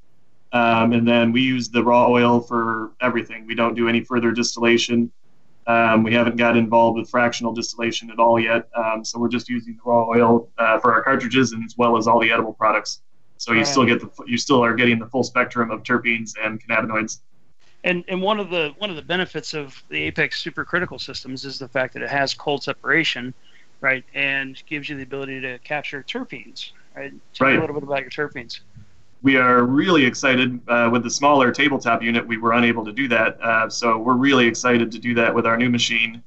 Um, 0.52 0.94
and 0.94 1.08
then 1.08 1.32
we 1.32 1.42
use 1.42 1.68
the 1.70 1.84
raw 1.84 2.08
oil 2.08 2.40
for 2.40 2.92
everything. 3.02 3.48
We 3.48 3.56
don't 3.56 3.74
do 3.74 3.90
any 3.90 4.02
further 4.02 4.32
distillation. 4.32 5.12
Um, 5.68 6.04
we 6.04 6.14
haven't 6.14 6.38
got 6.38 6.56
involved 6.56 7.00
with 7.00 7.10
fractional 7.10 7.54
distillation 7.54 8.12
at 8.12 8.20
all 8.20 8.40
yet. 8.40 8.70
Um, 8.76 9.04
so 9.04 9.20
we're 9.20 9.30
just 9.30 9.50
using 9.50 9.76
the 9.76 9.82
raw 9.84 10.06
oil 10.08 10.50
uh, 10.60 10.80
for 10.80 10.94
our 10.94 11.02
cartridges 11.02 11.54
and 11.54 11.64
as 11.66 11.76
well 11.76 11.98
as 11.98 12.08
all 12.08 12.20
the 12.20 12.32
edible 12.32 12.54
products. 12.54 13.02
So 13.46 13.52
you 13.52 13.60
right. 13.60 13.68
still 13.68 13.86
get 13.86 14.02
the 14.02 14.10
you 14.26 14.40
still 14.40 14.66
are 14.66 14.74
getting 14.74 14.98
the 14.98 15.06
full 15.06 15.24
spectrum 15.24 15.70
of 15.70 15.84
terpenes 15.84 16.34
and 16.44 16.60
cannabinoids. 16.60 17.20
And 17.84 18.04
and 18.08 18.20
one 18.20 18.40
of 18.40 18.50
the 18.50 18.74
one 18.80 18.90
of 18.90 18.96
the 18.96 19.04
benefits 19.04 19.54
of 19.54 19.84
the 19.88 20.02
Apex 20.02 20.44
supercritical 20.44 21.00
systems 21.00 21.46
is 21.46 21.60
the 21.60 21.68
fact 21.68 21.94
that 21.94 22.02
it 22.02 22.10
has 22.10 22.34
cold 22.34 22.64
separation, 22.64 23.36
right, 23.82 24.04
and 24.16 24.60
gives 24.66 24.90
you 24.90 24.98
the 24.98 25.04
ability 25.04 25.42
to 25.42 25.60
capture 25.60 26.02
terpenes. 26.02 26.72
Right. 26.96 27.14
Tell 27.36 27.46
right. 27.46 27.56
a 27.56 27.62
little 27.62 27.76
bit 27.76 27.84
about 27.84 28.02
your 28.02 28.10
terpenes 28.10 28.62
we 29.22 29.38
are 29.38 29.64
really 29.64 30.06
excited 30.06 30.60
uh, 30.68 30.90
with 30.92 31.04
the 31.04 31.10
smaller 31.10 31.52
tabletop 31.52 32.04
unit. 32.04 32.28
We 32.28 32.38
were 32.38 32.54
unable 32.54 32.86
to 32.86 32.92
do 32.92 33.08
that, 33.08 33.42
uh, 33.42 33.70
so 33.70 33.98
we're 33.98 34.18
really 34.18 34.46
excited 34.46 34.92
to 34.92 35.00
do 35.00 35.16
that 35.16 35.34
with 35.34 35.48
our 35.48 35.58
new 35.58 35.70
machine. 35.70 36.22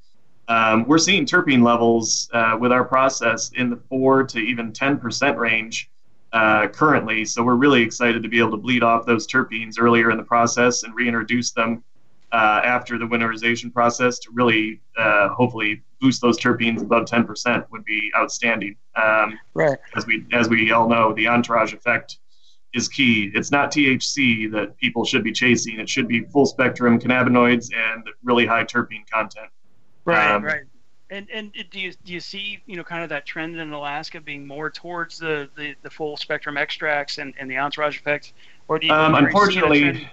Um, 0.48 0.84
we're 0.84 0.98
seeing 0.98 1.24
terpene 1.24 1.62
levels 1.62 2.28
uh, 2.32 2.56
with 2.58 2.72
our 2.72 2.84
process 2.84 3.50
in 3.54 3.70
the 3.70 3.76
four 3.88 4.24
to 4.24 4.38
even 4.38 4.72
10% 4.72 5.36
range 5.36 5.90
uh, 6.32 6.68
currently. 6.68 7.24
So 7.24 7.42
we're 7.42 7.54
really 7.54 7.82
excited 7.82 8.22
to 8.22 8.28
be 8.28 8.38
able 8.38 8.52
to 8.52 8.56
bleed 8.56 8.82
off 8.82 9.06
those 9.06 9.26
terpenes 9.26 9.74
earlier 9.78 10.10
in 10.10 10.16
the 10.16 10.24
process 10.24 10.82
and 10.82 10.94
reintroduce 10.94 11.52
them 11.52 11.82
uh, 12.32 12.60
after 12.64 12.98
the 12.98 13.06
winterization 13.06 13.72
process 13.72 14.18
to 14.18 14.30
really 14.32 14.80
uh, 14.98 15.28
hopefully 15.30 15.82
boost 16.00 16.20
those 16.20 16.38
terpenes 16.38 16.82
above 16.82 17.06
10% 17.06 17.64
would 17.70 17.84
be 17.84 18.10
outstanding. 18.16 18.76
Um, 18.94 19.38
right. 19.54 19.78
As 19.96 20.06
we 20.06 20.26
as 20.32 20.48
we 20.48 20.70
all 20.72 20.88
know, 20.88 21.14
the 21.14 21.26
entourage 21.26 21.72
effect 21.72 22.18
is 22.74 22.88
key. 22.88 23.30
It's 23.34 23.50
not 23.50 23.72
THC 23.72 24.50
that 24.52 24.76
people 24.76 25.04
should 25.04 25.24
be 25.24 25.32
chasing. 25.32 25.80
It 25.80 25.88
should 25.88 26.06
be 26.06 26.24
full 26.24 26.46
spectrum 26.46 27.00
cannabinoids 27.00 27.70
and 27.74 28.06
really 28.22 28.44
high 28.44 28.64
terpene 28.64 29.08
content. 29.10 29.48
Right, 30.04 30.30
um, 30.30 30.44
right. 30.44 30.62
And 31.10 31.26
and 31.32 31.52
do 31.70 31.80
you 31.80 31.92
do 32.04 32.12
you 32.12 32.20
see 32.20 32.60
you 32.66 32.76
know 32.76 32.84
kind 32.84 33.02
of 33.02 33.08
that 33.08 33.24
trend 33.24 33.56
in 33.56 33.72
Alaska 33.72 34.20
being 34.20 34.46
more 34.46 34.68
towards 34.68 35.18
the, 35.18 35.48
the, 35.56 35.74
the 35.82 35.88
full 35.88 36.18
spectrum 36.18 36.58
extracts 36.58 37.16
and, 37.18 37.32
and 37.38 37.50
the 37.50 37.56
entourage 37.56 37.98
effects, 37.98 38.34
or 38.68 38.78
do 38.78 38.88
you? 38.88 38.92
Um, 38.92 39.14
unfortunately, 39.14 40.08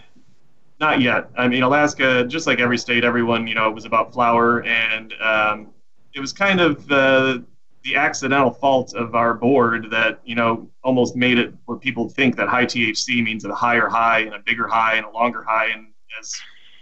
not 0.79 1.01
yet. 1.01 1.29
I 1.37 1.49
mean, 1.49 1.63
Alaska, 1.63 2.25
just 2.25 2.47
like 2.47 2.59
every 2.59 2.77
state, 2.77 3.03
everyone 3.03 3.45
you 3.45 3.55
know 3.55 3.67
it 3.67 3.75
was 3.75 3.83
about 3.83 4.13
flower, 4.13 4.63
and 4.63 5.13
um, 5.21 5.67
it 6.13 6.21
was 6.21 6.31
kind 6.31 6.61
of 6.61 6.89
uh, 6.89 7.39
the 7.83 7.95
accidental 7.97 8.51
fault 8.51 8.93
of 8.93 9.15
our 9.15 9.33
board 9.33 9.87
that 9.91 10.21
you 10.23 10.35
know 10.35 10.69
almost 10.81 11.17
made 11.17 11.37
it 11.37 11.53
where 11.65 11.77
people 11.77 12.07
think 12.07 12.37
that 12.37 12.47
high 12.47 12.65
THC 12.65 13.21
means 13.21 13.43
a 13.43 13.53
higher 13.53 13.89
high 13.89 14.19
and 14.19 14.33
a 14.33 14.39
bigger 14.39 14.67
high 14.67 14.95
and 14.95 15.05
a 15.05 15.09
longer 15.09 15.43
high, 15.43 15.67
and 15.67 15.87
as 16.19 16.33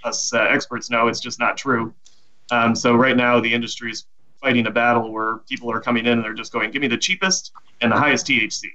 us 0.04 0.34
uh, 0.34 0.40
experts 0.42 0.90
know, 0.90 1.08
it's 1.08 1.20
just 1.20 1.40
not 1.40 1.58
true. 1.58 1.94
Um, 2.54 2.76
so 2.76 2.94
right 2.94 3.18
now 3.18 3.40
the 3.40 3.52
industry 3.52 3.90
is 3.92 4.06
fighting 4.40 4.68
a 4.68 4.72
battle 4.72 5.12
where 5.12 5.38
people 5.50 5.72
are 5.72 5.82
coming 5.82 6.06
in 6.06 6.14
and 6.14 6.24
they're 6.24 6.34
just 6.36 6.54
going, 6.54 6.70
"Give 6.70 6.82
me 6.82 6.88
the 6.88 6.98
cheapest 6.98 7.52
and 7.82 7.92
the 7.92 7.96
highest 7.96 8.28
THC," 8.28 8.68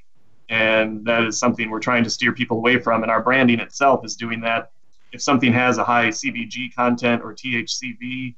and 0.48 1.04
that 1.04 1.22
is 1.22 1.38
something 1.38 1.70
we're 1.70 1.78
trying 1.78 2.02
to 2.02 2.10
steer 2.10 2.32
people 2.32 2.56
away 2.56 2.78
from. 2.78 3.02
And 3.02 3.10
our 3.10 3.22
branding 3.22 3.60
itself 3.60 4.04
is 4.04 4.16
doing 4.16 4.40
that. 4.40 4.72
If 5.12 5.22
something 5.22 5.52
has 5.52 5.78
a 5.78 5.84
high 5.84 6.08
CBG 6.08 6.74
content 6.74 7.22
or 7.22 7.32
THCV 7.32 8.34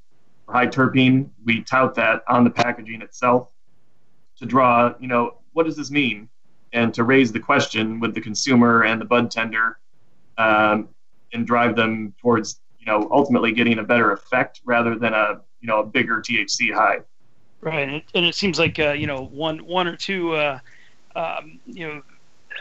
or 0.46 0.54
high 0.54 0.66
terpene, 0.66 1.30
we 1.46 1.62
tout 1.62 1.94
that 1.94 2.22
on 2.28 2.44
the 2.44 2.50
packaging 2.50 3.00
itself 3.00 3.50
to 4.36 4.46
draw, 4.46 4.92
you 5.00 5.08
know, 5.08 5.38
what 5.52 5.64
does 5.64 5.76
this 5.76 5.90
mean? 5.90 6.28
And 6.72 6.92
to 6.94 7.04
raise 7.04 7.32
the 7.32 7.40
question 7.40 7.98
with 7.98 8.14
the 8.14 8.20
consumer 8.20 8.82
and 8.82 9.00
the 9.00 9.04
bud 9.06 9.30
tender 9.30 9.78
um, 10.38 10.88
and 11.32 11.46
drive 11.46 11.76
them 11.76 12.14
towards, 12.20 12.60
you 12.80 12.86
know, 12.86 13.08
ultimately 13.10 13.52
getting 13.52 13.78
a 13.78 13.84
better 13.84 14.12
effect 14.12 14.60
rather 14.64 14.96
than 14.96 15.12
a, 15.12 15.40
you 15.60 15.68
know, 15.68 15.80
a 15.80 15.86
bigger 15.86 16.20
THC 16.20 16.72
high. 16.72 17.00
Right. 17.60 17.80
And 17.80 17.96
it, 17.96 18.04
and 18.14 18.24
it 18.24 18.34
seems 18.34 18.58
like, 18.58 18.78
uh, 18.78 18.92
you 18.92 19.06
know, 19.06 19.24
one, 19.26 19.58
one 19.58 19.86
or 19.86 19.96
two, 19.96 20.34
uh, 20.34 20.58
um, 21.14 21.60
you 21.66 21.86
know, 21.86 22.02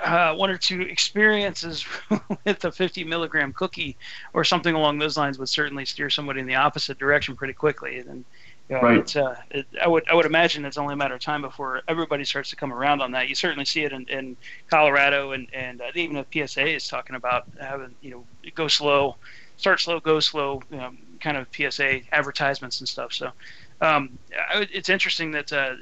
uh, 0.03 0.33
one 0.33 0.49
or 0.49 0.57
two 0.57 0.81
experiences 0.81 1.85
with 2.45 2.63
a 2.65 2.71
50 2.71 3.03
milligram 3.05 3.53
cookie 3.53 3.97
or 4.33 4.43
something 4.43 4.75
along 4.75 4.99
those 4.99 5.17
lines 5.17 5.39
would 5.39 5.49
certainly 5.49 5.85
steer 5.85 6.09
somebody 6.09 6.39
in 6.39 6.45
the 6.45 6.55
opposite 6.55 6.97
direction 6.97 7.35
pretty 7.35 7.53
quickly. 7.53 7.99
And 7.99 8.25
yeah, 8.69 8.77
right. 8.77 8.99
It's, 8.99 9.15
uh, 9.15 9.35
it, 9.49 9.65
I 9.81 9.87
would 9.87 10.07
I 10.07 10.13
would 10.13 10.27
imagine 10.27 10.63
it's 10.63 10.77
only 10.77 10.93
a 10.93 10.95
matter 10.95 11.15
of 11.15 11.21
time 11.21 11.41
before 11.41 11.81
everybody 11.87 12.23
starts 12.23 12.51
to 12.51 12.55
come 12.55 12.71
around 12.71 13.01
on 13.01 13.11
that. 13.13 13.27
You 13.27 13.33
certainly 13.33 13.65
see 13.65 13.83
it 13.83 13.91
in, 13.91 14.07
in 14.09 14.37
Colorado, 14.69 15.31
and 15.31 15.47
and 15.53 15.81
uh, 15.81 15.85
even 15.95 16.17
if 16.17 16.27
PSA 16.31 16.67
is 16.67 16.87
talking 16.87 17.15
about 17.15 17.45
having 17.59 17.95
you 18.01 18.11
know 18.11 18.51
go 18.53 18.67
slow, 18.67 19.15
start 19.59 19.81
slow, 19.81 19.99
go 19.99 20.21
slow, 20.21 20.61
you 20.71 20.77
know, 20.77 20.91
kind 21.19 21.35
of 21.35 21.47
PSA 21.51 21.99
advertisements 22.13 22.79
and 22.79 22.87
stuff. 22.87 23.11
So 23.11 23.31
um, 23.81 24.17
it's 24.53 24.87
interesting 24.87 25.31
that 25.31 25.51
uh, 25.51 25.75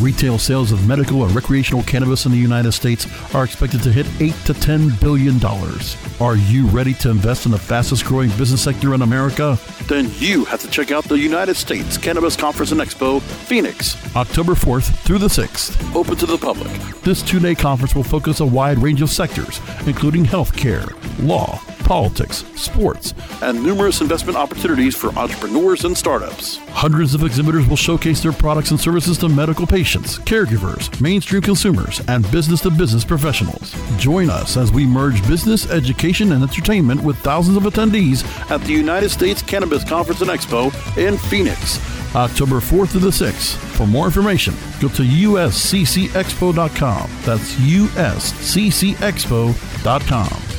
Retail 0.00 0.38
sales 0.38 0.72
of 0.72 0.88
medical 0.88 1.24
and 1.24 1.32
recreational 1.34 1.84
cannabis 1.84 2.26
in 2.26 2.32
the 2.32 2.38
United 2.38 2.72
States 2.72 3.06
are 3.32 3.44
expected 3.44 3.80
to 3.84 3.92
hit 3.92 4.06
8 4.20 4.34
to 4.46 4.54
10 4.54 4.90
billion 5.00 5.38
dollars. 5.38 5.96
Are 6.20 6.36
you 6.36 6.66
ready 6.66 6.94
to 6.94 7.10
invest 7.10 7.46
in 7.46 7.52
the 7.52 7.58
fastest 7.58 8.04
growing 8.04 8.30
business 8.30 8.62
sector 8.62 8.94
in 8.94 9.02
America? 9.02 9.56
Then 9.86 10.10
you 10.16 10.44
have 10.46 10.60
to 10.62 10.70
check 10.70 10.90
out 10.90 11.04
the 11.04 11.18
United 11.18 11.54
States 11.54 11.96
Cannabis 11.96 12.34
Conference 12.34 12.72
and 12.72 12.80
Expo, 12.80 13.22
Phoenix, 13.22 13.96
October 14.16 14.54
4th 14.54 14.92
through 15.04 15.18
the 15.18 15.28
6th, 15.28 15.94
open 15.94 16.16
to 16.16 16.26
the 16.26 16.38
public. 16.38 16.72
This 17.02 17.22
two-day 17.22 17.54
conference 17.54 17.94
will 17.94 18.02
focus 18.02 18.40
a 18.40 18.46
wide 18.46 18.78
range 18.78 19.00
of 19.00 19.10
sectors, 19.10 19.60
including 19.86 20.24
healthcare, 20.24 20.92
law, 21.24 21.60
politics, 21.84 22.44
sports, 22.56 23.14
and 23.42 23.62
numerous 23.62 24.00
investment 24.00 24.36
opportunities 24.36 24.96
for 24.96 25.16
entrepreneurs 25.18 25.84
and 25.84 25.96
startups. 25.96 26.56
Hundreds 26.70 27.14
of 27.14 27.22
exhibitors 27.22 27.68
will 27.68 27.76
showcase 27.76 28.22
their 28.22 28.32
products 28.32 28.70
and 28.70 28.80
services 28.80 29.18
to 29.18 29.28
medical 29.28 29.66
patients, 29.66 30.18
caregivers, 30.20 31.00
mainstream 31.00 31.42
consumers, 31.42 32.00
and 32.08 32.28
business 32.32 32.60
to 32.62 32.70
business 32.70 33.04
professionals. 33.04 33.74
Join 33.98 34.30
us 34.30 34.56
as 34.56 34.72
we 34.72 34.86
merge 34.86 35.26
business, 35.28 35.70
education, 35.70 36.32
and 36.32 36.42
entertainment 36.42 37.02
with 37.02 37.16
thousands 37.18 37.56
of 37.56 37.64
attendees 37.64 38.24
at 38.50 38.60
the 38.62 38.72
United 38.72 39.10
States 39.10 39.42
Cannabis 39.42 39.84
Conference 39.84 40.20
and 40.20 40.30
Expo 40.30 40.72
in 40.96 41.18
Phoenix. 41.18 41.78
October 42.14 42.60
4th 42.60 42.92
to 42.92 42.98
the 42.98 43.10
6th. 43.10 43.56
For 43.76 43.86
more 43.86 44.06
information, 44.06 44.54
go 44.80 44.88
to 44.88 45.02
usccexpo.com. 45.02 47.10
That's 47.24 47.54
usccexpo.com. 47.56 50.53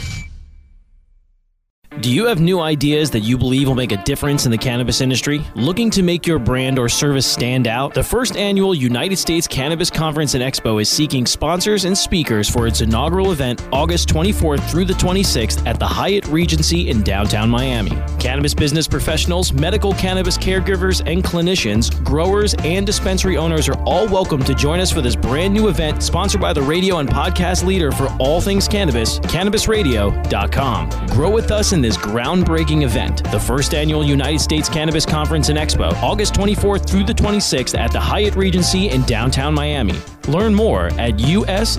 Do 2.06 2.12
you 2.12 2.26
have 2.26 2.39
new 2.39 2.60
ideas 2.60 3.10
that 3.10 3.22
you 3.22 3.36
believe 3.36 3.68
will 3.68 3.74
make 3.74 3.91
a 3.91 3.98
difference 4.04 4.46
in 4.46 4.52
the 4.52 4.60
cannabis 4.60 5.02
industry? 5.02 5.44
Looking 5.56 5.89
to 5.89 6.04
make 6.04 6.28
your 6.28 6.38
brand 6.38 6.78
or 6.78 6.88
service 6.88 7.26
stand 7.26 7.65
out? 7.65 7.96
The 7.96 8.04
first 8.04 8.38
annual 8.38 8.76
United 8.76 9.18
States 9.18 9.48
Cannabis 9.48 9.89
Conference 9.89 10.36
and 10.36 10.44
Expo 10.44 10.80
is 10.80 10.88
seeking 10.88 11.26
sponsors 11.26 11.86
and 11.86 11.98
speakers 11.98 12.48
for 12.48 12.68
its 12.68 12.82
inaugural 12.82 13.32
event 13.32 13.68
August 13.72 14.08
24th 14.10 14.70
through 14.70 14.86
the 14.86 14.94
26th 14.94 15.65
at 15.65 15.80
the 15.80 15.88
Hyatt 15.88 16.28
Regency 16.28 16.91
in 16.91 17.02
downtown 17.02 17.50
Miami. 17.50 18.00
Cannabis 18.20 18.54
business 18.54 18.88
professionals, 18.88 19.52
medical 19.52 19.91
cannabis 19.94 20.38
caregivers 20.38 21.02
and 21.12 21.24
clinicians, 21.24 22.04
growers, 22.04 22.54
and 22.60 22.86
dispensary 22.86 23.36
owners 23.36 23.68
are 23.68 23.82
all 23.84 24.08
welcome 24.08 24.44
to 24.44 24.54
join 24.54 24.80
us 24.80 24.91
for 24.91 25.02
this 25.02 25.15
brand 25.15 25.56
new 25.56 25.70
event 25.70 26.04
sponsored 26.04 26.39
by 26.39 26.54
the 26.54 26.62
radio 26.62 27.00
and 27.00 27.10
podcast 27.10 27.65
leader 27.65 27.91
for 27.91 28.15
all 28.20 28.39
things 28.39 28.68
cannabis, 28.68 29.18
cannabisradio.com. 29.22 31.08
Grow 31.08 31.32
with 31.32 31.50
us 31.50 31.74
in 31.74 31.82
this 31.82 31.94
groundbreaking 31.97 32.84
event, 32.84 33.23
the 33.31 33.39
first 33.39 33.73
annual 33.73 34.03
United 34.03 34.39
States 34.39 34.69
Cannabis 34.69 35.05
Conference 35.05 35.49
and 35.49 35.58
Expo, 35.58 35.93
August 36.01 36.34
24th 36.34 36.89
through 36.89 37.03
the 37.03 37.13
26th 37.13 37.77
at 37.77 37.91
the 37.91 37.99
Hyatt 37.99 38.36
Regency 38.36 38.89
in 38.89 39.03
downtown 39.03 39.53
Miami. 39.53 39.95
Learn 40.27 40.53
more 40.53 40.88
at 40.99 41.15
usccexpo.com. 41.15 41.75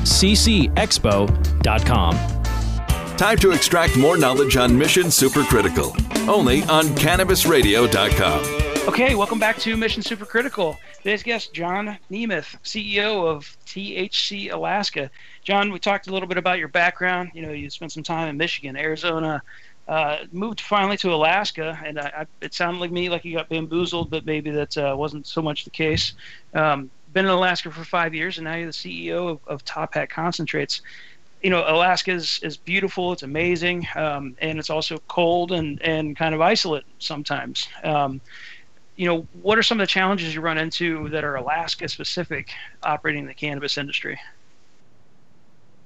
Time 3.16 3.38
to 3.38 3.52
extract 3.52 3.96
more 3.96 4.18
knowledge 4.18 4.56
on 4.56 4.76
Mission 4.76 5.04
Supercritical, 5.04 6.28
only 6.28 6.62
on 6.64 6.84
CannabisRadio.com. 6.84 8.66
Okay, 8.88 9.16
welcome 9.16 9.40
back 9.40 9.58
to 9.58 9.76
Mission 9.76 10.00
Supercritical. 10.00 10.76
Today's 10.98 11.24
guest, 11.24 11.52
John 11.52 11.98
Nemeth, 12.08 12.56
CEO 12.62 13.26
of 13.26 13.56
THC 13.66 14.52
Alaska. 14.52 15.10
John, 15.42 15.72
we 15.72 15.80
talked 15.80 16.06
a 16.06 16.12
little 16.12 16.28
bit 16.28 16.38
about 16.38 16.58
your 16.58 16.68
background. 16.68 17.32
You 17.34 17.42
know, 17.42 17.50
you 17.50 17.68
spent 17.68 17.90
some 17.90 18.04
time 18.04 18.28
in 18.28 18.36
Michigan, 18.36 18.76
Arizona, 18.76 19.42
uh, 19.88 20.18
moved 20.32 20.60
finally 20.60 20.96
to 20.98 21.12
Alaska, 21.14 21.80
and 21.84 21.98
I, 21.98 22.12
I, 22.16 22.26
it 22.40 22.54
sounded 22.54 22.80
like 22.80 22.90
me 22.90 23.08
like 23.08 23.24
you 23.24 23.36
got 23.36 23.48
bamboozled, 23.48 24.10
but 24.10 24.26
maybe 24.26 24.50
that 24.50 24.76
uh, 24.76 24.94
wasn't 24.96 25.26
so 25.26 25.40
much 25.40 25.64
the 25.64 25.70
case. 25.70 26.14
Um, 26.54 26.90
been 27.12 27.24
in 27.24 27.30
Alaska 27.30 27.70
for 27.70 27.84
five 27.84 28.14
years, 28.14 28.38
and 28.38 28.44
now 28.44 28.56
you're 28.56 28.66
the 28.66 28.72
CEO 28.72 29.30
of, 29.30 29.40
of 29.46 29.64
Top 29.64 29.94
Hat 29.94 30.10
Concentrates. 30.10 30.82
You 31.42 31.50
know, 31.50 31.64
Alaska 31.66 32.12
is, 32.12 32.40
is 32.42 32.56
beautiful, 32.56 33.12
it's 33.12 33.22
amazing, 33.22 33.86
um, 33.94 34.36
and 34.40 34.58
it's 34.58 34.70
also 34.70 34.98
cold 35.06 35.52
and, 35.52 35.80
and 35.82 36.16
kind 36.16 36.34
of 36.34 36.40
isolate 36.40 36.84
sometimes. 36.98 37.68
Um, 37.84 38.20
you 38.96 39.06
know, 39.06 39.26
what 39.42 39.58
are 39.58 39.62
some 39.62 39.78
of 39.78 39.86
the 39.86 39.90
challenges 39.90 40.34
you 40.34 40.40
run 40.40 40.58
into 40.58 41.08
that 41.10 41.22
are 41.22 41.36
Alaska 41.36 41.88
specific 41.88 42.50
operating 42.82 43.22
in 43.22 43.28
the 43.28 43.34
cannabis 43.34 43.78
industry? 43.78 44.18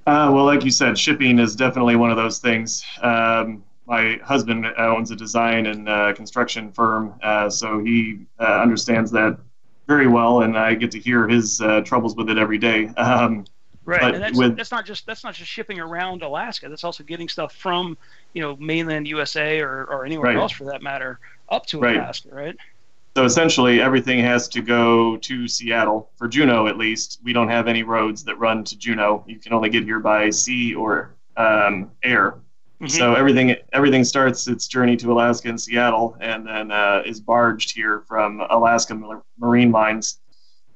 Uh, 0.07 0.31
well, 0.33 0.45
like 0.45 0.65
you 0.65 0.71
said, 0.71 0.97
shipping 0.97 1.39
is 1.39 1.55
definitely 1.55 1.97
one 1.97 2.11
of 2.11 2.17
those 2.17 2.39
things. 2.39 2.85
Um, 3.03 3.63
my 3.91 4.21
husband 4.23 4.65
owns 4.79 5.11
a 5.11 5.17
design 5.17 5.67
and 5.67 5.89
uh, 5.89 6.13
construction 6.13 6.71
firm, 6.71 7.13
uh, 7.25 7.51
so 7.51 7.83
he 7.83 8.21
uh, 8.39 8.45
understands 8.63 9.11
that 9.11 9.37
very 9.89 10.07
well, 10.07 10.43
and 10.43 10.57
I 10.57 10.75
get 10.75 10.93
to 10.93 11.01
hear 11.01 11.27
his 11.27 11.61
uh, 11.61 11.81
troubles 11.81 12.15
with 12.15 12.31
it 12.31 12.39
every 12.39 12.57
day. 12.57 12.89
Um, 12.97 13.45
right, 13.85 14.15
and 14.15 14.23
that's, 14.23 14.39
with, 14.39 14.57
that's 14.57 14.71
not 14.71 14.87
just 14.87 15.05
that's 15.07 15.25
not 15.25 15.35
just 15.35 15.51
shipping 15.51 15.81
around 15.81 16.23
Alaska. 16.23 16.69
That's 16.69 16.85
also 16.85 17.03
getting 17.03 17.29
stuff 17.29 17.57
from 17.57 17.99
you 18.33 18.41
know 18.41 18.55
mainland 18.57 19.09
USA 19.09 19.61
or, 19.61 19.87
or 19.87 20.07
anywhere 20.07 20.35
right. 20.35 20.37
else 20.37 20.53
for 20.53 20.65
that 20.67 20.81
matter 20.83 21.19
up 21.49 21.67
to 21.67 21.81
right. 21.81 21.97
Alaska, 21.97 22.29
right? 22.31 22.57
So 23.17 23.25
essentially, 23.25 23.81
everything 23.81 24.21
has 24.21 24.47
to 24.51 24.63
go 24.63 25.17
to 25.17 25.49
Seattle. 25.49 26.11
For 26.15 26.29
Juneau, 26.29 26.69
at 26.69 26.79
least, 26.79 27.19
we 27.25 27.33
don't 27.33 27.49
have 27.49 27.67
any 27.67 27.83
roads 27.83 28.23
that 28.25 28.37
run 28.37 28.63
to 28.65 28.79
Juneau. 28.79 29.25
You 29.27 29.41
can 29.41 29.53
only 29.53 29.71
get 29.71 29.83
here 29.83 29.99
by 29.99 30.31
sea 30.31 30.77
or 30.77 31.17
um, 31.37 31.91
air. 32.05 32.37
Mm-hmm. 32.81 32.97
So 32.97 33.15
everything 33.15 33.55
everything 33.75 34.05
starts 34.05 34.49
its 34.49 34.67
journey 34.67 34.97
to 34.97 35.13
Alaska 35.13 35.51
and 35.51 35.61
Seattle, 35.61 36.17
and 36.21 36.47
then 36.47 36.71
uh, 36.71 37.03
is 37.05 37.21
barged 37.21 37.75
here 37.75 38.05
from 38.09 38.41
Alaska 38.49 38.99
Marine 39.39 39.71
Lines. 39.71 40.21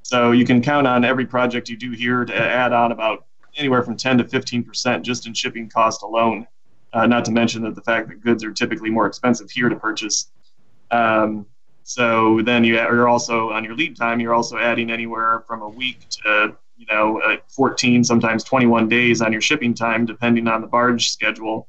So 0.03 0.33
you 0.33 0.45
can 0.45 0.61
count 0.61 0.87
on 0.87 1.03
every 1.03 1.25
project 1.25 1.71
you 1.71 1.79
do 1.79 1.93
here 1.93 2.27
to 2.27 2.37
add 2.37 2.75
on 2.75 2.93
about 2.93 3.25
anywhere 3.57 3.83
from 3.83 3.97
10 3.97 4.19
to 4.19 4.25
15 4.25 4.65
percent 4.65 5.03
just 5.03 5.27
in 5.27 5.33
shipping 5.33 5.69
cost 5.71 6.03
alone. 6.03 6.47
Uh, 6.93 7.07
not 7.07 7.25
to 7.25 7.33
mention 7.33 7.63
that 7.63 7.75
the 7.75 7.81
fact 7.81 8.09
that 8.09 8.21
goods 8.21 8.45
are 8.45 8.53
typically 8.53 8.91
more 8.91 9.07
expensive 9.07 9.51
here 9.51 9.71
to 9.71 9.77
purchase. 9.77 10.31
Um, 10.91 11.47
so 11.85 12.41
then 12.43 12.65
you 12.65 12.79
are 12.79 13.09
also 13.09 13.51
on 13.51 13.65
your 13.65 13.75
lead 13.75 13.97
time. 13.97 14.21
You're 14.21 14.35
also 14.35 14.59
adding 14.59 14.91
anywhere 14.91 15.43
from 15.47 15.63
a 15.63 15.69
week 15.69 16.07
to 16.11 16.55
you 16.77 16.87
know 16.87 17.21
uh, 17.23 17.37
14, 17.49 18.05
sometimes 18.05 18.45
21 18.45 18.89
days 18.89 19.23
on 19.23 19.33
your 19.33 19.41
shipping 19.41 19.73
time, 19.73 20.05
depending 20.05 20.49
on 20.49 20.61
the 20.61 20.67
barge 20.67 21.09
schedule. 21.09 21.67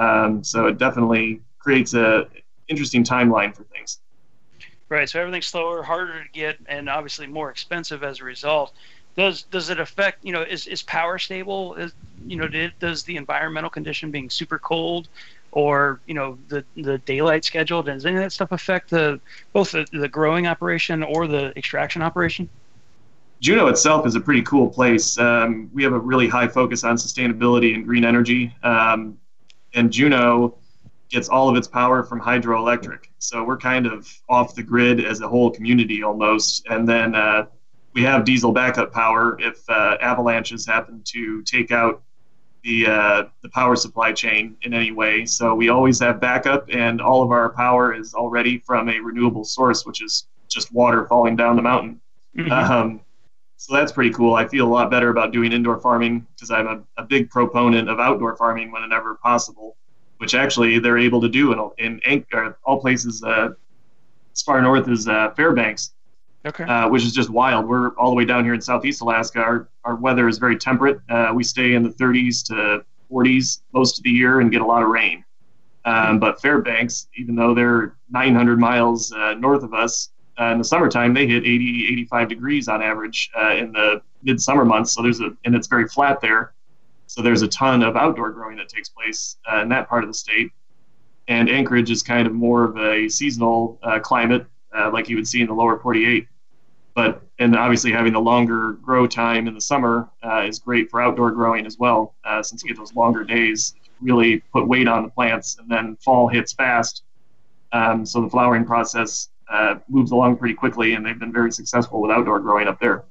Um, 0.00 0.42
so 0.42 0.66
it 0.66 0.78
definitely 0.78 1.42
creates 1.58 1.94
a 1.94 2.26
interesting 2.68 3.04
timeline 3.04 3.54
for 3.54 3.64
things. 3.64 3.98
Right. 4.88 5.08
So 5.08 5.20
everything's 5.20 5.46
slower, 5.46 5.82
harder 5.82 6.24
to 6.24 6.28
get, 6.32 6.58
and 6.66 6.88
obviously 6.88 7.26
more 7.26 7.50
expensive 7.50 8.02
as 8.02 8.20
a 8.20 8.24
result. 8.24 8.72
Does 9.16 9.42
does 9.44 9.70
it 9.70 9.78
affect? 9.78 10.24
You 10.24 10.32
know, 10.32 10.42
is 10.42 10.66
is 10.66 10.82
power 10.82 11.18
stable? 11.18 11.74
Is 11.74 11.92
you 12.26 12.36
know, 12.36 12.48
did, 12.48 12.72
does 12.80 13.04
the 13.04 13.16
environmental 13.16 13.70
condition 13.70 14.10
being 14.10 14.30
super 14.30 14.58
cold, 14.58 15.08
or 15.52 16.00
you 16.06 16.14
know, 16.14 16.38
the 16.48 16.64
the 16.76 16.98
daylight 16.98 17.44
schedule? 17.44 17.82
Does 17.82 18.06
any 18.06 18.16
of 18.16 18.22
that 18.22 18.32
stuff 18.32 18.52
affect 18.52 18.90
the 18.90 19.20
both 19.52 19.72
the, 19.72 19.86
the 19.92 20.08
growing 20.08 20.46
operation 20.46 21.02
or 21.02 21.26
the 21.26 21.56
extraction 21.56 22.02
operation? 22.02 22.48
Juneau 23.40 23.68
itself 23.68 24.06
is 24.06 24.16
a 24.16 24.20
pretty 24.20 24.42
cool 24.42 24.68
place. 24.68 25.18
Um, 25.18 25.70
we 25.72 25.82
have 25.82 25.92
a 25.92 25.98
really 25.98 26.28
high 26.28 26.48
focus 26.48 26.84
on 26.84 26.96
sustainability 26.96 27.74
and 27.74 27.84
green 27.86 28.04
energy. 28.04 28.54
Um, 28.62 29.18
and 29.74 29.92
Juneau 29.92 30.58
gets 31.10 31.28
all 31.28 31.48
of 31.48 31.56
its 31.56 31.66
power 31.66 32.02
from 32.02 32.20
hydroelectric. 32.20 33.06
So 33.18 33.44
we're 33.44 33.58
kind 33.58 33.86
of 33.86 34.08
off 34.28 34.54
the 34.54 34.62
grid 34.62 35.04
as 35.04 35.20
a 35.20 35.28
whole 35.28 35.50
community 35.50 36.02
almost. 36.02 36.66
And 36.70 36.88
then 36.88 37.14
uh, 37.14 37.46
we 37.94 38.02
have 38.02 38.24
diesel 38.24 38.52
backup 38.52 38.92
power 38.92 39.36
if 39.40 39.68
uh, 39.68 39.96
avalanches 40.00 40.64
happen 40.64 41.02
to 41.06 41.42
take 41.42 41.72
out 41.72 42.02
the 42.62 42.86
uh, 42.86 43.24
the 43.42 43.48
power 43.50 43.74
supply 43.74 44.12
chain 44.12 44.56
in 44.62 44.74
any 44.74 44.92
way. 44.92 45.24
So 45.24 45.54
we 45.54 45.70
always 45.70 45.98
have 46.00 46.20
backup, 46.20 46.66
and 46.70 47.00
all 47.00 47.22
of 47.22 47.30
our 47.30 47.50
power 47.50 47.94
is 47.94 48.14
already 48.14 48.58
from 48.58 48.88
a 48.88 49.00
renewable 49.00 49.44
source, 49.44 49.86
which 49.86 50.02
is 50.02 50.26
just 50.48 50.72
water 50.72 51.06
falling 51.06 51.36
down 51.36 51.56
the 51.56 51.62
mountain. 51.62 52.00
Mm-hmm. 52.36 52.52
Um, 52.52 53.00
so 53.60 53.74
that's 53.74 53.92
pretty 53.92 54.10
cool. 54.10 54.34
I 54.34 54.48
feel 54.48 54.66
a 54.66 54.72
lot 54.72 54.90
better 54.90 55.10
about 55.10 55.32
doing 55.32 55.52
indoor 55.52 55.78
farming 55.78 56.26
because 56.34 56.50
I'm 56.50 56.66
a, 56.66 56.82
a, 56.96 57.04
big 57.04 57.28
proponent 57.28 57.90
of 57.90 58.00
outdoor 58.00 58.34
farming 58.34 58.72
whenever 58.72 59.16
possible, 59.16 59.76
which 60.16 60.34
actually 60.34 60.78
they're 60.78 60.96
able 60.96 61.20
to 61.20 61.28
do 61.28 61.70
in, 61.76 62.00
in 62.06 62.24
uh, 62.32 62.52
all 62.64 62.80
places 62.80 63.22
uh, 63.22 63.50
as 64.32 64.40
far 64.40 64.62
north 64.62 64.88
as 64.88 65.06
uh, 65.08 65.32
Fairbanks, 65.36 65.92
okay. 66.46 66.64
Uh, 66.64 66.88
which 66.88 67.04
is 67.04 67.12
just 67.12 67.28
wild. 67.28 67.68
We're 67.68 67.90
all 67.96 68.08
the 68.08 68.16
way 68.16 68.24
down 68.24 68.44
here 68.44 68.54
in 68.54 68.62
southeast 68.62 69.02
Alaska. 69.02 69.40
Our, 69.40 69.68
our 69.84 69.96
weather 69.96 70.26
is 70.26 70.38
very 70.38 70.56
temperate. 70.56 70.98
Uh, 71.10 71.32
we 71.34 71.44
stay 71.44 71.74
in 71.74 71.82
the 71.82 71.90
30s 71.90 72.42
to 72.46 72.82
40s 73.12 73.60
most 73.74 73.98
of 73.98 74.04
the 74.04 74.10
year 74.10 74.40
and 74.40 74.50
get 74.50 74.62
a 74.62 74.66
lot 74.66 74.82
of 74.82 74.88
rain. 74.88 75.22
Um, 75.84 76.18
but 76.18 76.40
Fairbanks, 76.40 77.08
even 77.18 77.36
though 77.36 77.52
they're 77.52 77.94
900 78.08 78.58
miles 78.58 79.12
uh, 79.12 79.34
north 79.34 79.62
of 79.62 79.74
us, 79.74 80.12
uh, 80.40 80.52
in 80.52 80.58
the 80.58 80.64
summertime, 80.64 81.12
they 81.12 81.26
hit 81.26 81.44
80, 81.44 81.88
85 81.92 82.28
degrees 82.28 82.68
on 82.68 82.82
average 82.82 83.30
uh, 83.38 83.54
in 83.54 83.72
the 83.72 84.00
midsummer 84.22 84.64
months. 84.64 84.92
So 84.92 85.02
there's 85.02 85.20
a, 85.20 85.36
and 85.44 85.54
it's 85.54 85.66
very 85.66 85.86
flat 85.86 86.20
there. 86.20 86.54
So 87.06 87.20
there's 87.20 87.42
a 87.42 87.48
ton 87.48 87.82
of 87.82 87.96
outdoor 87.96 88.30
growing 88.30 88.56
that 88.56 88.68
takes 88.68 88.88
place 88.88 89.36
uh, 89.50 89.60
in 89.60 89.68
that 89.68 89.88
part 89.88 90.02
of 90.02 90.08
the 90.08 90.14
state. 90.14 90.50
And 91.28 91.50
Anchorage 91.50 91.90
is 91.90 92.02
kind 92.02 92.26
of 92.26 92.32
more 92.32 92.64
of 92.64 92.78
a 92.78 93.08
seasonal 93.08 93.78
uh, 93.82 93.98
climate, 94.00 94.46
uh, 94.74 94.90
like 94.90 95.08
you 95.08 95.16
would 95.16 95.28
see 95.28 95.42
in 95.42 95.46
the 95.46 95.52
lower 95.52 95.78
48. 95.78 96.26
but 96.94 97.22
and 97.38 97.54
obviously 97.56 97.92
having 97.92 98.12
the 98.12 98.20
longer 98.20 98.72
grow 98.82 99.06
time 99.06 99.46
in 99.46 99.54
the 99.54 99.60
summer 99.60 100.08
uh, 100.24 100.42
is 100.46 100.58
great 100.58 100.90
for 100.90 101.02
outdoor 101.02 101.30
growing 101.32 101.66
as 101.66 101.78
well, 101.78 102.14
since 102.42 102.62
you 102.62 102.68
get 102.68 102.76
those 102.76 102.94
longer 102.94 103.24
days, 103.24 103.74
really 104.00 104.38
put 104.52 104.66
weight 104.66 104.88
on 104.88 105.02
the 105.02 105.08
plants, 105.10 105.58
and 105.58 105.68
then 105.70 105.96
fall 105.96 106.28
hits 106.28 106.52
fast. 106.52 107.02
Um, 107.72 108.04
so 108.04 108.20
the 108.20 108.28
flowering 108.28 108.64
process 108.64 109.30
uh, 109.50 109.76
moves 109.88 110.10
along 110.12 110.36
pretty 110.36 110.54
quickly, 110.54 110.94
and 110.94 111.04
they've 111.04 111.18
been 111.18 111.32
very 111.32 111.52
successful 111.52 112.00
with 112.00 112.10
outdoor 112.10 112.40
growing 112.40 112.68
up 112.68 112.80
there. 112.80 113.04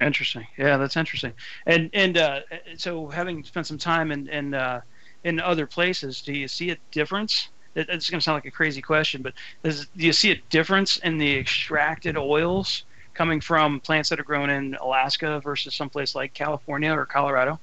Interesting. 0.00 0.46
Yeah, 0.56 0.78
that's 0.78 0.96
interesting. 0.96 1.32
And 1.66 1.90
and 1.92 2.16
uh, 2.16 2.40
so 2.76 3.08
having 3.08 3.44
spent 3.44 3.66
some 3.66 3.78
time 3.78 4.10
in 4.10 4.28
in, 4.28 4.54
uh, 4.54 4.80
in 5.24 5.38
other 5.40 5.66
places, 5.66 6.22
do 6.22 6.32
you 6.32 6.48
see 6.48 6.70
a 6.70 6.76
difference? 6.90 7.50
It's 7.74 8.10
going 8.10 8.20
to 8.20 8.24
sound 8.24 8.36
like 8.36 8.44
a 8.44 8.50
crazy 8.50 8.82
question, 8.82 9.22
but 9.22 9.32
does, 9.62 9.86
do 9.96 10.04
you 10.04 10.12
see 10.12 10.30
a 10.30 10.36
difference 10.50 10.98
in 10.98 11.16
the 11.16 11.38
extracted 11.38 12.18
oils 12.18 12.84
coming 13.14 13.40
from 13.40 13.80
plants 13.80 14.10
that 14.10 14.20
are 14.20 14.24
grown 14.24 14.50
in 14.50 14.74
Alaska 14.74 15.40
versus 15.40 15.74
someplace 15.74 16.14
like 16.14 16.34
California 16.34 16.92
or 16.92 17.06
Colorado? 17.06 17.58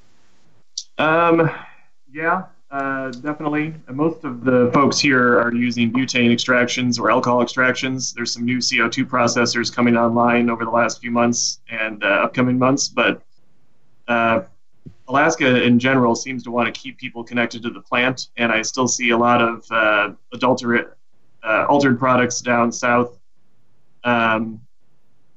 Um, 0.98 1.52
yeah, 2.12 2.46
uh, 2.72 3.10
definitely. 3.12 3.74
Most 3.90 4.24
of 4.24 4.44
the 4.44 4.70
folks 4.74 5.00
here 5.00 5.40
are 5.40 5.54
using 5.54 5.92
butane 5.92 6.32
extractions 6.32 7.00
or 7.00 7.10
alcohol 7.10 7.42
extractions. 7.42 8.14
There's 8.14 8.32
some 8.32 8.46
new 8.46 8.60
CO2 8.60 9.06
processors 9.06 9.74
coming 9.74 9.98
online 9.98 10.50
over 10.50 10.66
the 10.66 10.72
last 10.72 11.02
few 11.02 11.10
months 11.10 11.62
and 11.70 12.04
uh, 12.04 12.08
upcoming 12.08 12.60
months, 12.60 12.88
but 12.88 13.24
uh, 14.08 14.42
Alaska 15.08 15.64
in 15.64 15.80
general 15.80 16.16
seems 16.16 16.44
to 16.44 16.52
want 16.52 16.74
to 16.74 16.80
keep 16.80 17.00
people 17.00 17.24
connected 17.24 17.64
to 17.64 17.72
the 17.72 17.82
plant, 17.82 18.28
and 18.38 18.52
I 18.52 18.62
still 18.62 18.88
see 18.88 19.10
a 19.10 19.18
lot 19.18 19.42
of 19.42 19.66
uh, 19.72 20.12
adulterate, 20.32 20.90
uh, 21.44 21.66
altered 21.68 21.98
products 21.98 22.42
down 22.42 22.72
south. 22.72 23.18
Um, 24.04 24.62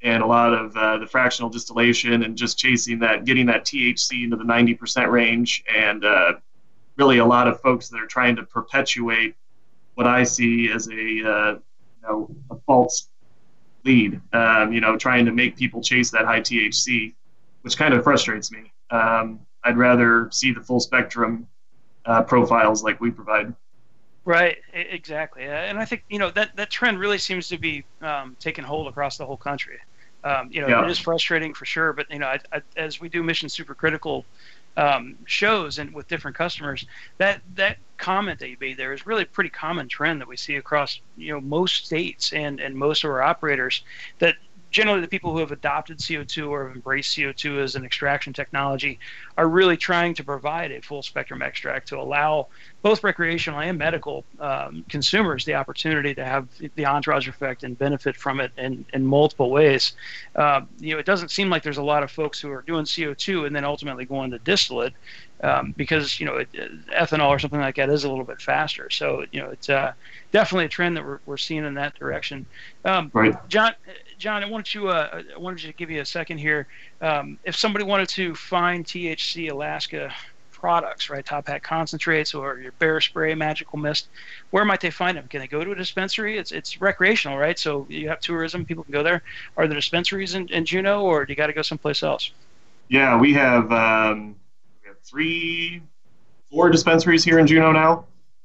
and 0.04 0.22
a 0.22 0.26
lot 0.26 0.52
of 0.52 0.76
uh, 0.76 0.98
the 0.98 1.06
fractional 1.06 1.48
distillation 1.48 2.24
and 2.24 2.36
just 2.36 2.58
chasing 2.58 2.98
that, 2.98 3.24
getting 3.24 3.46
that 3.46 3.64
THC 3.64 4.24
into 4.24 4.36
the 4.36 4.44
90% 4.44 5.08
range, 5.10 5.62
and 5.72 6.04
uh, 6.04 6.32
really 6.96 7.18
a 7.18 7.24
lot 7.24 7.48
of 7.48 7.60
folks 7.60 7.88
that 7.88 8.00
are 8.00 8.06
trying 8.06 8.36
to 8.36 8.42
perpetuate 8.42 9.34
what 9.94 10.06
I 10.06 10.22
see 10.24 10.70
as 10.70 10.88
a 10.88 10.92
uh, 10.92 11.52
you 11.52 12.02
know 12.02 12.34
a 12.50 12.56
false 12.66 13.08
lead. 13.84 14.20
Um, 14.32 14.72
you 14.72 14.80
know, 14.80 14.96
trying 14.96 15.26
to 15.26 15.32
make 15.32 15.56
people 15.56 15.82
chase 15.82 16.10
that 16.10 16.24
high 16.24 16.40
THC, 16.40 17.14
which 17.62 17.76
kind 17.76 17.94
of 17.94 18.04
frustrates 18.04 18.52
me. 18.52 18.72
Um, 18.90 19.40
I'd 19.64 19.76
rather 19.76 20.28
see 20.30 20.52
the 20.52 20.60
full 20.60 20.80
spectrum 20.80 21.46
uh, 22.04 22.22
profiles 22.22 22.82
like 22.82 23.00
we 23.00 23.10
provide. 23.10 23.54
Right, 24.24 24.58
exactly, 24.72 25.42
and 25.42 25.78
I 25.78 25.84
think 25.84 26.04
you 26.08 26.18
know 26.18 26.30
that 26.30 26.54
that 26.56 26.70
trend 26.70 27.00
really 27.00 27.18
seems 27.18 27.48
to 27.48 27.58
be 27.58 27.84
um, 28.02 28.36
taking 28.38 28.64
hold 28.64 28.86
across 28.86 29.16
the 29.18 29.26
whole 29.26 29.36
country. 29.36 29.78
Um, 30.24 30.48
you 30.52 30.60
know, 30.60 30.68
yeah. 30.68 30.84
it 30.84 30.90
is 30.90 30.98
frustrating 30.98 31.52
for 31.52 31.64
sure, 31.64 31.92
but 31.92 32.08
you 32.08 32.20
know, 32.20 32.28
I, 32.28 32.38
I, 32.52 32.62
as 32.76 33.00
we 33.00 33.08
do 33.08 33.24
mission 33.24 33.48
supercritical 33.48 34.24
um, 34.76 35.16
shows 35.26 35.78
and 35.78 35.92
with 35.92 36.08
different 36.08 36.36
customers, 36.36 36.86
that 37.18 37.42
that 37.54 37.78
comment 37.98 38.40
that 38.40 38.48
you 38.48 38.56
made 38.60 38.76
there 38.76 38.92
is 38.92 39.06
really 39.06 39.22
a 39.22 39.26
pretty 39.26 39.50
common 39.50 39.88
trend 39.88 40.20
that 40.20 40.26
we 40.26 40.36
see 40.36 40.56
across 40.56 41.00
you 41.16 41.32
know 41.32 41.40
most 41.40 41.86
states 41.86 42.32
and 42.32 42.58
and 42.60 42.74
most 42.74 43.04
of 43.04 43.10
our 43.10 43.22
operators 43.22 43.84
that 44.18 44.34
generally 44.72 45.02
the 45.02 45.08
people 45.08 45.32
who 45.32 45.38
have 45.38 45.52
adopted 45.52 45.98
CO2 45.98 46.48
or 46.48 46.66
have 46.66 46.74
embraced 46.74 47.16
CO2 47.16 47.62
as 47.62 47.76
an 47.76 47.84
extraction 47.84 48.32
technology 48.32 48.98
are 49.36 49.48
really 49.48 49.76
trying 49.76 50.14
to 50.14 50.24
provide 50.24 50.72
a 50.72 50.80
full 50.80 51.02
spectrum 51.02 51.42
extract 51.42 51.88
to 51.88 51.98
allow 51.98 52.48
both 52.80 53.04
recreational 53.04 53.60
and 53.60 53.78
medical 53.78 54.24
um, 54.40 54.84
consumers 54.88 55.44
the 55.44 55.54
opportunity 55.54 56.14
to 56.14 56.24
have 56.24 56.48
the 56.74 56.86
entourage 56.86 57.28
effect 57.28 57.62
and 57.62 57.78
benefit 57.78 58.16
from 58.16 58.40
it 58.40 58.50
in, 58.56 58.84
in 58.92 59.06
multiple 59.06 59.50
ways. 59.50 59.92
Uh, 60.34 60.62
you 60.80 60.92
know, 60.94 60.98
it 60.98 61.06
doesn't 61.06 61.30
seem 61.30 61.50
like 61.50 61.62
there's 61.62 61.76
a 61.76 61.82
lot 61.82 62.02
of 62.02 62.10
folks 62.10 62.40
who 62.40 62.50
are 62.50 62.62
doing 62.62 62.84
CO2 62.84 63.46
and 63.46 63.54
then 63.54 63.64
ultimately 63.64 64.04
going 64.06 64.30
to 64.30 64.38
distillate 64.38 64.94
um, 65.42 65.74
because 65.76 66.20
you 66.20 66.26
know 66.26 66.36
it, 66.36 66.48
ethanol 66.90 67.28
or 67.28 67.38
something 67.38 67.60
like 67.60 67.76
that 67.76 67.90
is 67.90 68.04
a 68.04 68.08
little 68.08 68.24
bit 68.24 68.40
faster. 68.40 68.88
So 68.90 69.24
you 69.32 69.40
know 69.40 69.50
it's 69.50 69.68
uh, 69.68 69.92
definitely 70.30 70.66
a 70.66 70.68
trend 70.68 70.96
that 70.96 71.04
we're, 71.04 71.18
we're 71.26 71.36
seeing 71.36 71.64
in 71.64 71.74
that 71.74 71.94
direction. 71.94 72.46
Um, 72.84 73.10
right. 73.12 73.34
John, 73.48 73.74
John, 74.22 74.44
I 74.44 74.48
wanted 74.48 74.72
you 74.72 74.86
uh, 74.86 75.20
I 75.34 75.36
wanted 75.36 75.64
you 75.64 75.72
to 75.72 75.76
give 75.76 75.90
you 75.90 76.00
a 76.00 76.04
second 76.04 76.38
here. 76.38 76.68
Um, 77.00 77.40
if 77.42 77.56
somebody 77.56 77.84
wanted 77.84 78.08
to 78.10 78.36
find 78.36 78.84
THC 78.84 79.50
Alaska 79.50 80.14
products, 80.52 81.10
right, 81.10 81.26
top 81.26 81.48
hat 81.48 81.64
concentrates 81.64 82.32
or 82.32 82.58
your 82.58 82.70
bear 82.78 83.00
spray, 83.00 83.34
magical 83.34 83.80
mist, 83.80 84.06
where 84.50 84.64
might 84.64 84.80
they 84.80 84.92
find 84.92 85.16
them? 85.16 85.26
Can 85.26 85.40
they 85.40 85.48
go 85.48 85.64
to 85.64 85.72
a 85.72 85.74
dispensary? 85.74 86.38
It's 86.38 86.52
it's 86.52 86.80
recreational, 86.80 87.36
right? 87.36 87.58
So 87.58 87.84
you 87.88 88.08
have 88.10 88.20
tourism, 88.20 88.64
people 88.64 88.84
can 88.84 88.92
go 88.92 89.02
there. 89.02 89.22
Are 89.56 89.66
there 89.66 89.74
dispensaries 89.74 90.36
in, 90.36 90.46
in 90.50 90.64
Juneau, 90.66 91.02
or 91.02 91.26
do 91.26 91.32
you 91.32 91.36
got 91.36 91.48
to 91.48 91.52
go 91.52 91.62
someplace 91.62 92.04
else? 92.04 92.30
Yeah, 92.86 93.18
we 93.18 93.32
have 93.32 93.72
um, 93.72 94.36
we 94.84 94.88
have 94.88 95.00
three, 95.00 95.82
four 96.48 96.70
dispensaries 96.70 97.24
here 97.24 97.40
in 97.40 97.48
Juneau 97.48 97.72
now. 97.72 98.04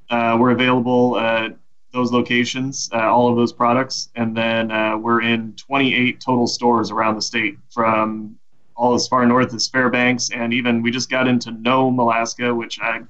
Uh, 0.09 0.37
we're 0.39 0.49
available 0.49 1.19
at 1.19 1.55
those 1.97 2.11
locations, 2.11 2.89
uh, 2.93 2.97
all 2.97 3.27
of 3.27 3.35
those 3.35 3.51
products, 3.51 4.09
and 4.15 4.37
then 4.37 4.71
uh, 4.71 4.95
we're 4.95 5.21
in 5.21 5.53
28 5.53 6.21
total 6.21 6.45
stores 6.45 6.91
around 6.91 7.15
the 7.15 7.21
state, 7.21 7.57
from 7.73 8.37
all 8.75 8.93
as 8.93 9.07
far 9.07 9.25
north 9.25 9.51
as 9.55 9.67
Fairbanks, 9.67 10.29
and 10.29 10.53
even 10.53 10.83
we 10.83 10.91
just 10.91 11.09
got 11.09 11.27
into 11.27 11.49
Nome, 11.51 11.97
Alaska, 11.97 12.53
which 12.53 12.79
I'm 12.79 13.07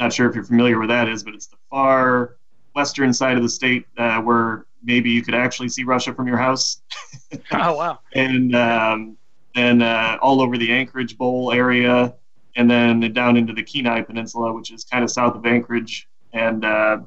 not 0.00 0.12
sure 0.12 0.28
if 0.28 0.34
you're 0.34 0.44
familiar 0.44 0.80
with 0.80 0.88
that 0.88 1.08
is, 1.08 1.22
but 1.22 1.34
it's 1.34 1.46
the 1.46 1.56
far 1.70 2.36
western 2.74 3.12
side 3.12 3.36
of 3.36 3.44
the 3.44 3.48
state 3.48 3.86
uh, 3.96 4.20
where 4.20 4.66
maybe 4.82 5.08
you 5.08 5.22
could 5.22 5.34
actually 5.34 5.68
see 5.68 5.84
Russia 5.84 6.12
from 6.12 6.26
your 6.26 6.36
house. 6.36 6.82
oh 7.52 7.76
wow! 7.76 8.00
and 8.14 8.56
um, 8.56 9.16
then 9.54 9.82
uh, 9.82 10.18
all 10.20 10.42
over 10.42 10.58
the 10.58 10.72
Anchorage 10.72 11.16
Bowl 11.16 11.52
area, 11.52 12.12
and 12.56 12.68
then 12.68 13.12
down 13.12 13.36
into 13.36 13.52
the 13.52 13.62
Kenai 13.62 14.02
Peninsula, 14.02 14.52
which 14.52 14.72
is 14.72 14.82
kind 14.82 15.04
of 15.04 15.12
south 15.12 15.36
of 15.36 15.46
Anchorage, 15.46 16.08
and 16.32 16.64
uh, 16.64 16.98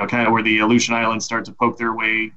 know, 0.00 0.06
kind 0.06 0.26
of 0.26 0.32
where 0.32 0.42
the 0.42 0.58
Aleutian 0.58 0.94
Islands 0.94 1.24
start 1.24 1.44
to 1.46 1.52
poke 1.52 1.78
their 1.78 1.94
way 1.94 2.32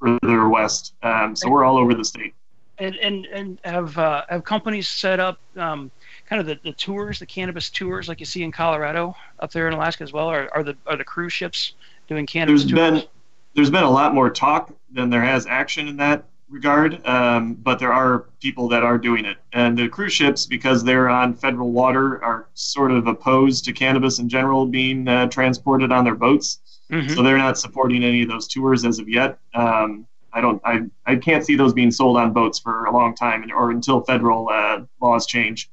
further 0.00 0.48
west. 0.48 0.94
Um, 1.02 1.36
so 1.36 1.48
we're 1.50 1.64
all 1.64 1.78
over 1.78 1.94
the 1.94 2.04
state 2.04 2.34
and 2.78 2.96
and 2.96 3.26
and 3.26 3.58
have 3.64 3.96
uh, 3.98 4.24
have 4.28 4.44
companies 4.44 4.88
set 4.88 5.20
up 5.20 5.38
um, 5.56 5.90
kind 6.28 6.40
of 6.40 6.46
the, 6.46 6.58
the 6.62 6.72
tours, 6.72 7.18
the 7.18 7.26
cannabis 7.26 7.70
tours, 7.70 8.08
like 8.08 8.20
you 8.20 8.26
see 8.26 8.42
in 8.42 8.52
Colorado, 8.52 9.14
up 9.40 9.52
there 9.52 9.68
in 9.68 9.74
Alaska 9.74 10.02
as 10.02 10.12
well? 10.12 10.28
Are, 10.28 10.48
are 10.52 10.62
the 10.62 10.76
are 10.86 10.96
the 10.96 11.04
cruise 11.04 11.32
ships 11.32 11.74
doing 12.08 12.26
cannabis 12.26 12.62
there's 12.62 12.72
tours? 12.72 13.00
Been, 13.00 13.08
there's 13.54 13.70
been 13.70 13.84
a 13.84 13.90
lot 13.90 14.14
more 14.14 14.30
talk 14.30 14.72
than 14.92 15.10
there 15.10 15.22
has 15.22 15.46
action 15.46 15.88
in 15.88 15.96
that 15.98 16.24
regard, 16.48 17.04
um, 17.06 17.54
but 17.54 17.78
there 17.78 17.92
are 17.92 18.26
people 18.40 18.68
that 18.68 18.82
are 18.82 18.98
doing 18.98 19.24
it. 19.24 19.38
And 19.52 19.78
the 19.78 19.88
cruise 19.88 20.12
ships, 20.12 20.46
because 20.46 20.84
they're 20.84 21.08
on 21.08 21.34
federal 21.34 21.72
water, 21.72 22.22
are 22.24 22.48
sort 22.54 22.90
of 22.90 23.06
opposed 23.06 23.64
to 23.64 23.72
cannabis 23.72 24.18
in 24.18 24.28
general 24.28 24.66
being 24.66 25.06
uh, 25.08 25.28
transported 25.28 25.92
on 25.92 26.04
their 26.04 26.14
boats. 26.14 26.60
Mm-hmm. 26.94 27.14
So 27.14 27.22
they're 27.24 27.38
not 27.38 27.58
supporting 27.58 28.04
any 28.04 28.22
of 28.22 28.28
those 28.28 28.46
tours 28.46 28.84
as 28.84 29.00
of 29.00 29.08
yet. 29.08 29.38
Um, 29.52 30.06
I 30.32 30.40
don't 30.40 30.60
I, 30.64 30.82
I 31.06 31.16
can't 31.16 31.44
see 31.44 31.56
those 31.56 31.72
being 31.72 31.90
sold 31.90 32.16
on 32.16 32.32
boats 32.32 32.60
for 32.60 32.84
a 32.84 32.92
long 32.92 33.16
time 33.16 33.44
or 33.52 33.72
until 33.72 34.00
federal 34.02 34.48
uh, 34.48 34.82
laws 35.00 35.26
change. 35.26 35.70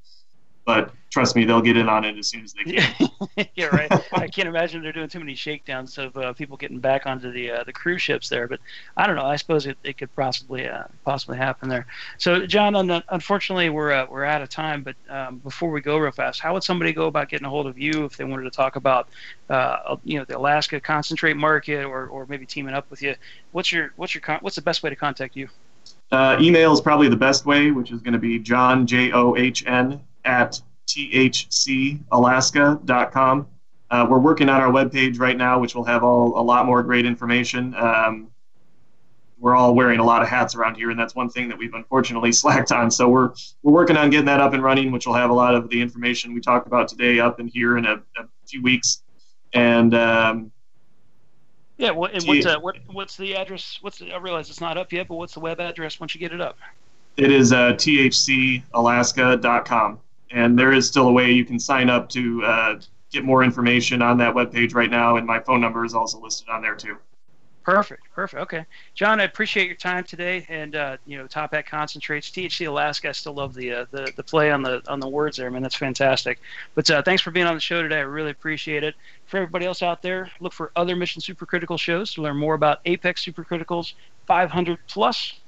But 0.65 0.91
trust 1.11 1.35
me, 1.35 1.43
they'll 1.45 1.61
get 1.61 1.77
in 1.77 1.89
on 1.89 2.05
it 2.05 2.17
as 2.17 2.27
soon 2.27 2.43
as 2.43 2.53
they 2.53 2.63
can. 2.63 3.09
yeah, 3.55 3.65
right. 3.67 3.91
I 4.13 4.27
can't 4.27 4.47
imagine 4.47 4.81
they're 4.81 4.93
doing 4.93 5.09
too 5.09 5.19
many 5.19 5.35
shakedowns 5.35 5.97
of 5.97 6.15
uh, 6.17 6.33
people 6.33 6.57
getting 6.57 6.79
back 6.79 7.05
onto 7.05 7.31
the 7.31 7.51
uh, 7.51 7.63
the 7.65 7.73
cruise 7.73 8.01
ships 8.01 8.29
there. 8.29 8.47
But 8.47 8.61
I 8.97 9.05
don't 9.05 9.17
know. 9.17 9.25
I 9.25 9.35
suppose 9.35 9.67
it, 9.67 9.77
it 9.83 9.97
could 9.97 10.13
possibly 10.15 10.67
uh, 10.67 10.85
possibly 11.05 11.37
happen 11.37 11.69
there. 11.69 11.85
So, 12.17 12.47
John, 12.47 12.75
unfortunately, 13.09 13.69
we're 13.69 13.91
uh, 13.91 14.07
we're 14.09 14.23
out 14.23 14.41
of 14.41 14.49
time. 14.49 14.83
But 14.83 14.95
um, 15.09 15.37
before 15.39 15.69
we 15.69 15.81
go 15.81 15.97
real 15.97 16.11
fast, 16.11 16.39
how 16.39 16.53
would 16.53 16.63
somebody 16.63 16.93
go 16.93 17.07
about 17.07 17.29
getting 17.29 17.45
a 17.45 17.49
hold 17.49 17.67
of 17.67 17.77
you 17.77 18.05
if 18.05 18.17
they 18.17 18.23
wanted 18.23 18.43
to 18.43 18.51
talk 18.51 18.77
about 18.77 19.09
uh, 19.49 19.97
you 20.03 20.17
know 20.17 20.25
the 20.25 20.37
Alaska 20.37 20.79
concentrate 20.79 21.35
market 21.35 21.83
or, 21.83 22.07
or 22.07 22.25
maybe 22.27 22.45
teaming 22.45 22.73
up 22.73 22.89
with 22.89 23.01
you? 23.01 23.15
What's 23.51 23.71
your 23.71 23.91
what's 23.97 24.15
your 24.15 24.21
con- 24.21 24.39
what's 24.41 24.55
the 24.55 24.61
best 24.61 24.81
way 24.81 24.89
to 24.89 24.95
contact 24.95 25.35
you? 25.35 25.49
Uh, 26.11 26.37
email 26.41 26.73
is 26.73 26.81
probably 26.81 27.07
the 27.07 27.15
best 27.15 27.45
way, 27.45 27.71
which 27.71 27.91
is 27.91 28.01
going 28.01 28.13
to 28.13 28.19
be 28.19 28.39
John 28.39 28.87
J 28.87 29.11
O 29.11 29.35
H 29.35 29.65
N 29.65 30.01
at 30.25 30.61
thcalaska.com. 30.95 33.47
Uh, 33.89 34.07
we're 34.09 34.19
working 34.19 34.47
on 34.47 34.61
our 34.61 34.71
webpage 34.71 35.19
right 35.19 35.37
now, 35.37 35.59
which 35.59 35.75
will 35.75 35.83
have 35.83 36.01
all 36.03 36.39
a 36.39 36.43
lot 36.43 36.65
more 36.65 36.81
great 36.81 37.05
information. 37.05 37.75
Um, 37.75 38.29
we're 39.37 39.53
all 39.55 39.75
wearing 39.75 39.99
a 39.99 40.03
lot 40.03 40.21
of 40.21 40.29
hats 40.29 40.55
around 40.55 40.75
here, 40.75 40.91
and 40.91 40.99
that's 40.99 41.15
one 41.15 41.29
thing 41.29 41.49
that 41.49 41.57
we've 41.57 41.73
unfortunately 41.73 42.31
slacked 42.31 42.71
on. 42.71 42.89
So 42.89 43.09
we're 43.09 43.33
we're 43.63 43.73
working 43.73 43.97
on 43.97 44.09
getting 44.09 44.27
that 44.27 44.39
up 44.39 44.53
and 44.53 44.63
running, 44.63 44.91
which 44.91 45.05
will 45.05 45.15
have 45.15 45.29
a 45.29 45.33
lot 45.33 45.55
of 45.55 45.67
the 45.69 45.81
information 45.81 46.33
we 46.33 46.39
talked 46.39 46.67
about 46.67 46.87
today 46.87 47.19
up 47.19 47.41
in 47.41 47.47
here 47.47 47.77
in 47.77 47.85
a, 47.85 47.95
a 48.17 48.23
few 48.47 48.61
weeks. 48.61 49.03
And 49.53 49.93
um, 49.93 50.51
yeah, 51.77 51.91
what, 51.91 52.13
and 52.13 52.23
what's, 52.23 52.45
uh, 52.45 52.57
what, 52.59 52.77
what's 52.91 53.17
the 53.17 53.35
address? 53.35 53.79
What's 53.81 53.97
the, 53.97 54.13
I 54.13 54.17
realize 54.17 54.49
it's 54.49 54.61
not 54.61 54.77
up 54.77 54.93
yet, 54.93 55.07
but 55.07 55.15
what's 55.15 55.33
the 55.33 55.39
web 55.41 55.59
address 55.59 55.99
once 55.99 56.15
you 56.15 56.19
get 56.19 56.31
it 56.31 56.39
up? 56.39 56.57
It 57.17 57.31
is 57.31 57.51
uh, 57.51 57.73
thcalaska.com 57.73 59.99
and 60.31 60.57
there 60.57 60.73
is 60.73 60.87
still 60.87 61.07
a 61.07 61.11
way 61.11 61.31
you 61.31 61.45
can 61.45 61.59
sign 61.59 61.89
up 61.89 62.09
to 62.09 62.43
uh, 62.43 62.79
get 63.11 63.23
more 63.23 63.43
information 63.43 64.01
on 64.01 64.17
that 64.17 64.33
webpage 64.33 64.73
right 64.73 64.89
now, 64.89 65.17
and 65.17 65.27
my 65.27 65.39
phone 65.39 65.61
number 65.61 65.85
is 65.85 65.93
also 65.93 66.19
listed 66.19 66.49
on 66.49 66.61
there 66.61 66.75
too. 66.75 66.97
Perfect, 67.63 68.01
perfect. 68.15 68.41
Okay, 68.41 68.65
John, 68.95 69.19
I 69.19 69.25
appreciate 69.25 69.67
your 69.67 69.75
time 69.75 70.03
today, 70.03 70.47
and 70.49 70.75
uh, 70.75 70.97
you 71.05 71.17
know, 71.17 71.27
Top 71.27 71.53
Hat 71.53 71.67
concentrates 71.67 72.31
THC 72.31 72.67
Alaska. 72.67 73.09
I 73.09 73.11
still 73.11 73.33
love 73.33 73.53
the 73.53 73.71
uh, 73.71 73.85
the 73.91 74.11
the 74.15 74.23
play 74.23 74.49
on 74.49 74.63
the 74.63 74.81
on 74.87 74.99
the 74.99 75.07
words 75.07 75.37
there, 75.37 75.51
man. 75.51 75.61
That's 75.61 75.75
fantastic. 75.75 76.39
But 76.73 76.89
uh, 76.89 77.03
thanks 77.03 77.21
for 77.21 77.29
being 77.29 77.45
on 77.45 77.53
the 77.53 77.61
show 77.61 77.83
today. 77.83 77.97
I 77.97 78.01
really 78.01 78.31
appreciate 78.31 78.83
it. 78.83 78.95
For 79.27 79.37
everybody 79.37 79.67
else 79.67 79.83
out 79.83 80.01
there, 80.01 80.31
look 80.39 80.53
for 80.53 80.71
other 80.75 80.95
Mission 80.95 81.21
Supercritical 81.21 81.79
shows 81.79 82.15
to 82.15 82.23
learn 82.23 82.35
more 82.35 82.55
about 82.55 82.79
Apex 82.85 83.23
Supercritical's 83.23 83.93
500 84.25 84.79
plus 84.87 85.40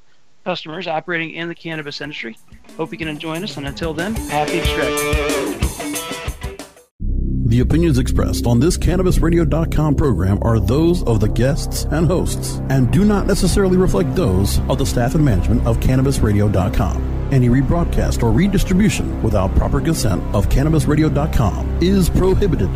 customers 0.43 0.87
operating 0.87 1.31
in 1.31 1.47
the 1.47 1.55
cannabis 1.55 2.01
industry. 2.01 2.37
Hope 2.77 2.91
you 2.91 2.97
can 2.97 3.17
join 3.17 3.43
us, 3.43 3.57
and 3.57 3.67
until 3.67 3.93
then, 3.93 4.15
happy 4.15 4.59
extracting. 4.59 5.73
The 7.53 7.59
opinions 7.59 7.99
expressed 7.99 8.47
on 8.47 8.59
this 8.59 8.79
CannabisRadio.com 8.79 9.93
program 9.93 10.39
are 10.41 10.59
those 10.59 11.03
of 11.03 11.19
the 11.19 11.29
guests 11.29 11.83
and 11.91 12.07
hosts 12.07 12.59
and 12.69 12.91
do 12.91 13.05
not 13.05 13.27
necessarily 13.27 13.77
reflect 13.77 14.15
those 14.15 14.57
of 14.69 14.79
the 14.79 14.85
staff 14.87 15.13
and 15.13 15.23
management 15.23 15.63
of 15.67 15.79
CannabisRadio.com. 15.79 17.29
Any 17.31 17.49
rebroadcast 17.49 18.23
or 18.23 18.31
redistribution 18.31 19.21
without 19.21 19.53
proper 19.55 19.79
consent 19.79 20.23
of 20.33 20.49
CannabisRadio.com 20.49 21.77
is 21.79 22.09
prohibited. 22.09 22.71